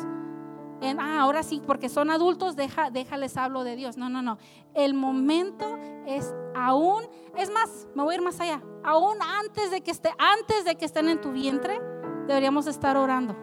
Ah, 0.99 1.21
ahora 1.21 1.41
sí, 1.41 1.61
porque 1.65 1.89
son 1.89 2.11
adultos, 2.11 2.55
deja, 2.55 2.91
déjales 2.91 3.37
hablo 3.37 3.63
de 3.63 3.75
Dios. 3.75 3.97
No, 3.97 4.09
no, 4.09 4.21
no. 4.21 4.37
El 4.73 4.93
momento 4.93 5.77
es 6.05 6.33
aún, 6.53 7.03
es 7.35 7.49
más, 7.49 7.87
me 7.95 8.03
voy 8.03 8.13
a 8.13 8.17
ir 8.17 8.23
más 8.23 8.39
allá. 8.39 8.61
Aún 8.83 9.17
antes 9.21 9.71
de 9.71 9.81
que 9.81 9.91
esté, 9.91 10.13
antes 10.17 10.63
de 10.65 10.75
que 10.75 10.85
estén 10.85 11.09
en 11.09 11.19
tu 11.21 11.31
vientre, 11.31 11.81
deberíamos 12.27 12.67
estar 12.67 12.97
orando, 12.97 13.35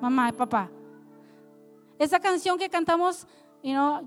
mamá 0.00 0.28
y 0.28 0.32
papá. 0.32 0.70
Esa 1.98 2.20
canción 2.20 2.58
que 2.58 2.68
cantamos, 2.68 3.26
you 3.62 3.72
know, 3.72 4.02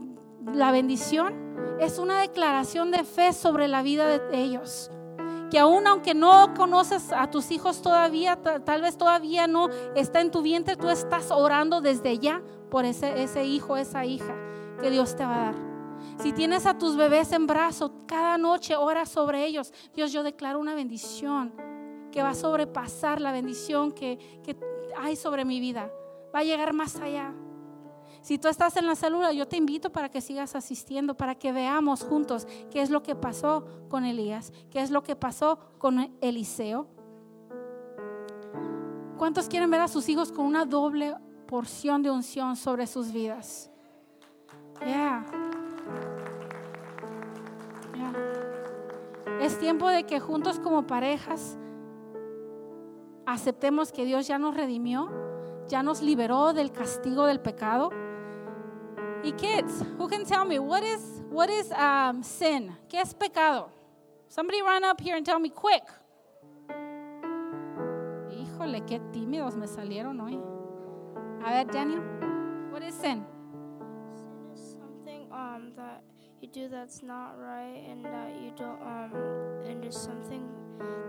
la 0.53 0.71
bendición, 0.71 1.77
es 1.80 1.99
una 1.99 2.19
declaración 2.19 2.91
de 2.91 3.03
fe 3.03 3.34
sobre 3.34 3.67
la 3.67 3.82
vida 3.82 4.08
de 4.08 4.39
ellos 4.39 4.91
que 5.49 5.60
aún 5.60 5.88
aunque 5.88 6.13
no 6.13 6.53
conoces 6.55 7.12
a 7.12 7.29
tus 7.29 7.51
hijos 7.51 7.81
todavía, 7.81 8.38
tal 8.65 8.81
vez 8.81 8.97
todavía 8.97 9.47
no 9.47 9.69
está 9.95 10.21
en 10.21 10.31
tu 10.31 10.41
vientre, 10.41 10.75
tú 10.75 10.89
estás 10.89 11.31
orando 11.31 11.81
desde 11.81 12.19
ya 12.19 12.41
por 12.69 12.86
ese, 12.86 13.23
ese 13.23 13.45
hijo, 13.45 13.77
esa 13.77 14.05
hija 14.05 14.36
que 14.81 14.89
Dios 14.89 15.15
te 15.15 15.25
va 15.25 15.36
a 15.36 15.51
dar. 15.51 15.55
Si 16.19 16.33
tienes 16.33 16.65
a 16.65 16.77
tus 16.77 16.95
bebés 16.95 17.31
en 17.31 17.47
brazos, 17.47 17.91
cada 18.07 18.38
noche 18.38 18.75
ora 18.75 19.05
sobre 19.05 19.45
ellos. 19.45 19.71
Dios, 19.93 20.12
yo 20.12 20.23
declaro 20.23 20.60
una 20.60 20.75
bendición 20.75 21.53
que 22.12 22.21
va 22.21 22.29
a 22.29 22.36
sobrepasar 22.36 23.21
la 23.21 23.31
bendición 23.31 23.91
que, 23.91 24.17
que 24.43 24.57
hay 24.97 25.15
sobre 25.15 25.45
mi 25.45 25.60
vida. 25.60 25.91
Va 26.33 26.39
a 26.39 26.43
llegar 26.43 26.73
más 26.73 26.95
allá. 26.97 27.33
Si 28.27 28.37
tú 28.37 28.49
estás 28.49 28.75
en 28.75 28.85
la 28.85 28.95
célula, 28.97 29.31
yo 29.31 29.47
te 29.47 29.55
invito 29.55 29.89
para 29.89 30.09
que 30.09 30.19
sigas 30.19 30.53
asistiendo, 30.53 31.15
para 31.15 31.35
que 31.35 31.53
veamos 31.53 32.03
juntos 32.03 32.45
qué 32.69 32.81
es 32.81 32.89
lo 32.89 33.01
que 33.01 33.15
pasó 33.15 33.65
con 33.87 34.03
Elías, 34.03 34.51
qué 34.69 34.81
es 34.81 34.91
lo 34.91 35.01
que 35.01 35.15
pasó 35.15 35.59
con 35.77 36.13
Eliseo. 36.19 36.89
¿Cuántos 39.17 39.47
quieren 39.47 39.71
ver 39.71 39.79
a 39.79 39.87
sus 39.87 40.09
hijos 40.09 40.33
con 40.33 40.45
una 40.45 40.65
doble 40.65 41.15
porción 41.47 42.03
de 42.03 42.11
unción 42.11 42.57
sobre 42.57 42.85
sus 42.85 43.13
vidas? 43.13 43.71
Yeah. 44.85 45.25
Es 49.39 49.57
tiempo 49.57 49.87
de 49.87 50.03
que 50.03 50.19
juntos 50.19 50.59
como 50.59 50.85
parejas 50.85 51.57
aceptemos 53.25 53.93
que 53.93 54.03
Dios 54.03 54.27
ya 54.27 54.37
nos 54.37 54.53
redimió, 54.53 55.09
ya 55.69 55.81
nos 55.81 56.01
liberó 56.01 56.51
del 56.51 56.73
castigo 56.73 57.25
del 57.25 57.39
pecado 57.39 57.89
y 59.23 59.32
kids, 59.32 59.84
who 59.97 60.08
can 60.08 60.25
tell 60.25 60.45
me 60.45 60.60
what 60.60 60.84
is 60.84 61.21
what 61.30 61.49
is 61.49 61.71
um, 61.71 62.23
sin? 62.23 62.75
¿Qué 62.89 62.99
es 62.99 63.13
pecado? 63.13 63.69
Somebody 64.30 64.62
run 64.62 64.84
up 64.84 64.99
here 65.01 65.15
and 65.15 65.25
tell 65.25 65.39
me 65.39 65.49
quick. 65.49 65.84
Híjole, 68.30 68.86
qué 68.86 68.99
tímidos 69.12 69.56
me 69.56 69.67
salieron 69.67 70.19
hoy. 70.19 70.39
A 71.45 71.51
ver, 71.51 71.65
Daniel, 71.65 72.01
what 72.71 72.84
is 72.84 72.95
sin? 72.95 73.25
Sin 74.13 74.51
is 74.53 74.77
something 74.77 75.27
um, 75.32 75.71
that 75.75 76.03
you 76.41 76.47
do 76.47 76.67
that's 76.67 77.01
not 77.01 77.38
right, 77.38 77.84
and 77.89 78.06
that 78.06 78.36
you 78.41 78.51
don't 78.56 78.82
um, 78.82 79.12
and 79.67 79.84
is 79.86 79.95
something 79.95 80.47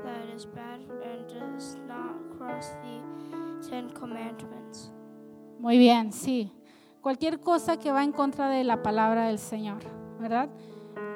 that 0.04 0.28
is 0.34 0.46
bad 0.46 0.80
and 1.04 1.28
does 1.28 1.76
not 1.86 2.14
cross 2.36 2.70
the 2.82 3.68
Ten 3.68 3.90
Commandments. 3.90 4.90
Muy 5.60 5.76
bien, 5.76 6.12
sí 6.12 6.52
cualquier 7.00 7.40
cosa 7.40 7.76
que 7.78 7.92
va 7.92 8.04
en 8.04 8.12
contra 8.12 8.48
de 8.48 8.64
la 8.64 8.82
palabra 8.82 9.26
del 9.26 9.38
Señor, 9.38 9.82
¿verdad? 10.20 10.48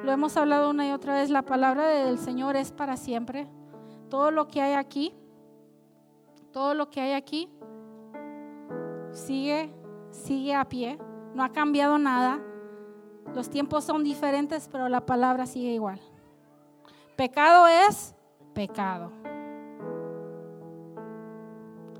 Lo 0.04 0.12
hemos 0.12 0.36
hablado 0.36 0.70
una 0.70 0.86
y 0.86 0.92
otra 0.92 1.14
vez, 1.14 1.30
la 1.30 1.42
palabra 1.42 1.86
del 1.86 2.18
Señor 2.18 2.56
es 2.56 2.72
para 2.72 2.96
siempre. 2.96 3.46
Todo 4.08 4.30
lo 4.30 4.48
que 4.48 4.60
hay 4.60 4.74
aquí, 4.74 5.14
todo 6.52 6.74
lo 6.74 6.90
que 6.90 7.00
hay 7.00 7.12
aquí, 7.12 7.48
sigue, 9.12 9.72
sigue 10.10 10.54
a 10.54 10.64
pie, 10.64 10.98
no 11.34 11.44
ha 11.44 11.50
cambiado 11.50 11.98
nada. 11.98 12.40
Los 13.34 13.48
tiempos 13.48 13.84
son 13.84 14.04
diferentes, 14.04 14.68
pero 14.70 14.88
la 14.88 15.06
palabra 15.06 15.46
sigue 15.46 15.72
igual. 15.72 16.00
Pecado 17.16 17.66
es 17.66 18.14
pecado. 18.52 19.12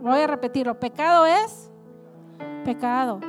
Voy 0.01 0.19
a 0.19 0.27
repetirlo, 0.27 0.79
pecado 0.79 1.25
es 1.27 1.71
pecado. 2.65 3.21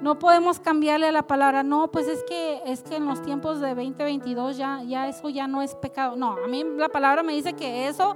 No 0.00 0.18
podemos 0.18 0.60
cambiarle 0.60 1.10
la 1.10 1.26
palabra, 1.26 1.64
no, 1.64 1.90
pues 1.90 2.06
es 2.06 2.22
que 2.22 2.62
es 2.64 2.82
que 2.82 2.96
en 2.96 3.06
los 3.06 3.20
tiempos 3.20 3.60
de 3.60 3.74
2022 3.74 4.56
ya 4.56 4.82
ya 4.84 5.08
eso 5.08 5.28
ya 5.28 5.48
no 5.48 5.60
es 5.60 5.74
pecado. 5.74 6.16
No, 6.16 6.36
a 6.44 6.46
mí 6.46 6.64
la 6.76 6.88
palabra 6.88 7.22
me 7.22 7.32
dice 7.32 7.54
que 7.54 7.88
eso 7.88 8.14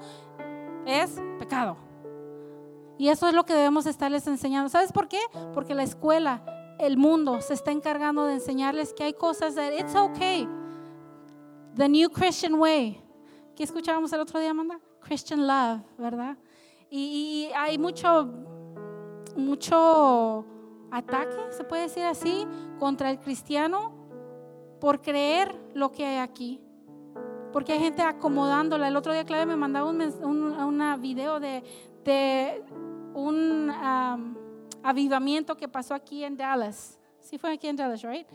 es 0.86 1.20
pecado. 1.38 1.76
Y 2.98 3.08
eso 3.08 3.26
es 3.26 3.34
lo 3.34 3.44
que 3.44 3.54
debemos 3.54 3.86
estarles 3.86 4.26
enseñando. 4.28 4.68
¿Sabes 4.68 4.92
por 4.92 5.08
qué? 5.08 5.18
Porque 5.54 5.74
la 5.74 5.82
escuela, 5.82 6.44
el 6.78 6.96
mundo 6.96 7.40
se 7.40 7.54
está 7.54 7.72
encargando 7.72 8.26
de 8.26 8.34
enseñarles 8.34 8.94
que 8.94 9.02
hay 9.02 9.12
cosas 9.12 9.56
de 9.56 9.78
it's 9.78 9.96
okay. 9.96 10.48
The 11.74 11.88
new 11.88 12.10
Christian 12.10 12.54
way. 12.54 13.02
¿Qué 13.56 13.64
escuchábamos 13.64 14.12
el 14.12 14.20
otro 14.20 14.38
día, 14.38 14.50
Amanda? 14.50 14.78
Christian 15.00 15.46
love, 15.48 15.80
¿verdad? 15.98 16.36
Y 16.90 17.48
hay 17.56 17.76
mucho 17.76 18.28
mucho 19.36 20.44
ataque, 20.92 21.36
se 21.50 21.64
puede 21.64 21.82
decir 21.82 22.04
así, 22.04 22.46
contra 22.78 23.10
el 23.10 23.18
cristiano 23.18 23.92
por 24.80 25.00
creer 25.00 25.54
lo 25.74 25.90
que 25.90 26.04
hay 26.04 26.18
aquí. 26.18 26.60
Porque 27.52 27.72
hay 27.72 27.80
gente 27.80 28.02
acomodándola. 28.02 28.88
El 28.88 28.96
otro 28.96 29.12
día 29.12 29.24
Claudia 29.24 29.46
me 29.46 29.56
mandaba 29.56 29.88
un, 29.88 30.00
una 30.00 30.96
video 30.96 31.40
de, 31.40 31.62
de 32.04 32.64
un 33.14 33.70
avivamiento 34.82 35.56
que 35.56 35.68
pasó 35.68 35.94
aquí 35.94 36.24
en 36.24 36.36
Dallas, 36.36 36.98
Sí 37.22 37.38
fue 37.38 37.52
aquí 37.52 37.68
en 37.68 37.76
Dallas, 37.76 38.02
right? 38.02 38.26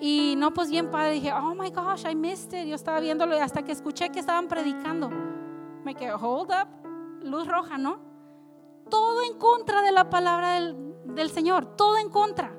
Y 0.00 0.34
no, 0.36 0.54
pues 0.54 0.70
bien 0.70 0.88
padre, 0.90 1.10
dije, 1.10 1.32
oh 1.32 1.54
my 1.54 1.70
gosh, 1.70 2.06
I 2.08 2.14
missed 2.14 2.56
it. 2.56 2.68
Yo 2.68 2.76
estaba 2.76 3.00
viéndolo 3.00 3.36
hasta 3.42 3.64
que 3.64 3.72
escuché 3.72 4.10
que 4.10 4.20
estaban 4.20 4.46
predicando. 4.46 5.10
Me 5.84 5.96
quedé, 5.96 6.12
hold 6.12 6.50
up, 6.52 6.68
luz 7.24 7.46
roja, 7.48 7.76
¿no? 7.76 7.98
Todo 8.88 9.22
en 9.24 9.36
contra 9.36 9.82
de 9.82 9.90
la 9.90 10.08
palabra 10.08 10.54
del, 10.54 10.89
del 11.04 11.30
Señor, 11.30 11.76
todo 11.76 11.98
en 11.98 12.08
contra, 12.08 12.54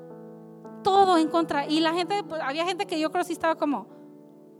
todo 0.82 1.16
en 1.18 1.28
contra. 1.28 1.66
Y 1.66 1.80
la 1.80 1.92
gente, 1.92 2.22
había 2.42 2.64
gente 2.64 2.86
que 2.86 2.98
yo 2.98 3.10
creo 3.10 3.24
sí 3.24 3.32
estaba 3.32 3.54
como, 3.54 3.86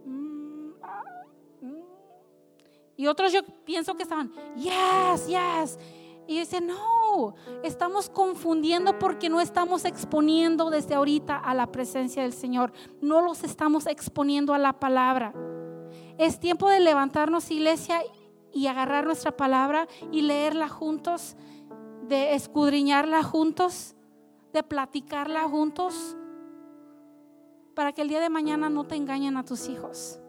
mm, 0.05 0.69
ah, 0.81 1.03
mm. 1.61 1.81
y 2.97 3.07
otros 3.07 3.31
yo 3.31 3.41
pienso 3.65 3.95
que 3.95 4.03
estaban, 4.03 4.31
yes, 4.55 5.27
yes. 5.27 5.79
Y 6.25 6.39
dice, 6.39 6.61
no, 6.61 7.35
estamos 7.63 8.09
confundiendo 8.09 8.97
porque 8.97 9.29
no 9.29 9.41
estamos 9.41 9.83
exponiendo 9.83 10.69
desde 10.69 10.95
ahorita 10.95 11.37
a 11.37 11.53
la 11.53 11.67
presencia 11.67 12.23
del 12.23 12.31
Señor. 12.31 12.71
No 13.01 13.21
los 13.21 13.43
estamos 13.43 13.87
exponiendo 13.87 14.53
a 14.53 14.57
la 14.57 14.79
palabra. 14.79 15.33
Es 16.17 16.39
tiempo 16.39 16.69
de 16.69 16.79
levantarnos, 16.79 17.51
iglesia, 17.51 18.01
y 18.53 18.67
agarrar 18.67 19.05
nuestra 19.05 19.35
palabra 19.35 19.87
y 20.11 20.21
leerla 20.21 20.69
juntos, 20.69 21.35
de 22.03 22.35
escudriñarla 22.35 23.23
juntos, 23.23 23.95
de 24.51 24.63
platicarla 24.63 25.43
juntos, 25.43 26.15
para 27.73 27.91
que 27.91 28.01
el 28.01 28.09
día 28.09 28.19
de 28.19 28.29
mañana 28.29 28.69
no 28.69 28.83
te 28.85 28.95
engañen 28.95 29.37
a 29.37 29.43
tus 29.43 29.67
hijos. 29.67 30.19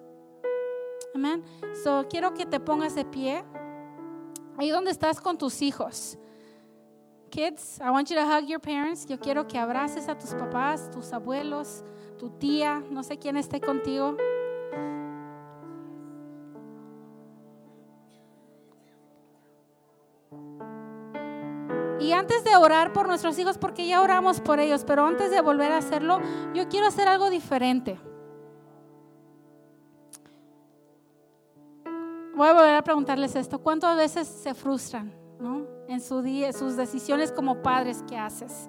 Amén. 1.14 1.44
So, 1.82 2.06
quiero 2.08 2.34
que 2.34 2.46
te 2.46 2.58
pongas 2.58 2.94
de 2.94 3.04
pie. 3.04 3.44
Ahí 4.56 4.70
donde 4.70 4.90
estás 4.90 5.20
con 5.20 5.36
tus 5.36 5.62
hijos. 5.62 6.18
Kids, 7.30 7.80
I 7.80 7.90
want 7.90 8.08
you 8.08 8.16
to 8.16 8.24
hug 8.24 8.46
your 8.46 8.60
parents. 8.60 9.06
Yo 9.06 9.18
quiero 9.18 9.46
que 9.46 9.58
abraces 9.58 10.08
a 10.08 10.16
tus 10.16 10.34
papás, 10.34 10.90
tus 10.90 11.12
abuelos, 11.12 11.84
tu 12.18 12.30
tía, 12.30 12.82
no 12.90 13.02
sé 13.02 13.18
quién 13.18 13.36
esté 13.36 13.60
contigo. 13.60 14.16
Y 22.04 22.12
antes 22.12 22.44
de 22.44 22.54
orar 22.54 22.92
por 22.92 23.08
nuestros 23.08 23.38
hijos, 23.38 23.56
porque 23.56 23.86
ya 23.86 24.02
oramos 24.02 24.38
por 24.42 24.60
ellos, 24.60 24.84
pero 24.84 25.06
antes 25.06 25.30
de 25.30 25.40
volver 25.40 25.72
a 25.72 25.78
hacerlo, 25.78 26.20
yo 26.52 26.68
quiero 26.68 26.86
hacer 26.86 27.08
algo 27.08 27.30
diferente. 27.30 27.98
Voy 32.36 32.46
a 32.46 32.52
volver 32.52 32.74
a 32.74 32.82
preguntarles 32.82 33.34
esto. 33.36 33.58
¿Cuántas 33.58 33.96
veces 33.96 34.28
se 34.28 34.52
frustran 34.52 35.14
¿no? 35.40 35.66
en 35.88 36.02
su 36.02 36.20
día, 36.20 36.52
sus 36.52 36.76
decisiones 36.76 37.32
como 37.32 37.62
padres 37.62 38.04
que 38.06 38.18
haces? 38.18 38.68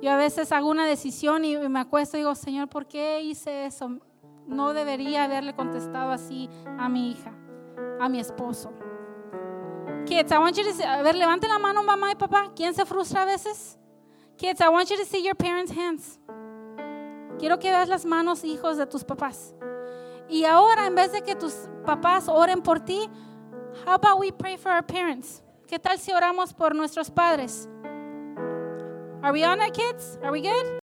Yo 0.00 0.12
a 0.12 0.16
veces 0.16 0.52
hago 0.52 0.70
una 0.70 0.86
decisión 0.86 1.44
y 1.44 1.56
me 1.56 1.80
acuesto 1.80 2.16
y 2.16 2.20
digo, 2.20 2.36
Señor, 2.36 2.68
¿por 2.68 2.86
qué 2.86 3.22
hice 3.22 3.66
eso? 3.66 3.98
No 4.46 4.72
debería 4.72 5.24
haberle 5.24 5.56
contestado 5.56 6.12
así 6.12 6.48
a 6.78 6.88
mi 6.88 7.10
hija, 7.10 7.32
a 7.98 8.08
mi 8.08 8.20
esposo. 8.20 8.72
Kids, 10.12 10.30
I 10.30 10.38
want 10.38 10.58
you 10.58 10.64
to 10.64 10.74
see, 10.74 10.84
a 10.84 11.02
ver, 11.02 11.14
levante 11.14 11.48
la 11.48 11.58
mano 11.58 11.82
mamá 11.82 12.10
y 12.10 12.14
papá. 12.16 12.52
¿Quién 12.54 12.74
se 12.74 12.84
frustra 12.84 13.22
a 13.22 13.24
veces? 13.24 13.78
Kids, 14.36 14.60
I 14.60 14.68
want 14.68 14.90
you 14.90 14.98
to 14.98 15.06
see 15.06 15.24
your 15.24 15.34
parents' 15.34 15.72
hands. 15.72 16.18
Quiero 17.38 17.58
que 17.58 17.70
veas 17.70 17.88
las 17.88 18.04
manos, 18.04 18.44
hijos 18.44 18.76
de 18.76 18.84
tus 18.84 19.04
papás. 19.04 19.54
Y 20.28 20.44
ahora, 20.44 20.86
en 20.86 20.94
vez 20.94 21.12
de 21.12 21.22
que 21.22 21.34
tus 21.34 21.54
papás 21.86 22.28
oren 22.28 22.60
por 22.60 22.80
ti, 22.80 23.08
how 23.86 23.94
about 23.94 24.20
we 24.20 24.30
pray 24.30 24.58
for 24.58 24.70
our 24.70 24.82
parents? 24.82 25.42
¿Qué 25.66 25.78
tal 25.78 25.98
si 25.98 26.12
oramos 26.12 26.52
por 26.52 26.74
nuestros 26.74 27.10
padres? 27.10 27.66
Are 29.22 29.32
we 29.32 29.42
on 29.46 29.60
that, 29.60 29.72
kids? 29.72 30.18
Are 30.22 30.30
we 30.30 30.42
good? 30.42 30.81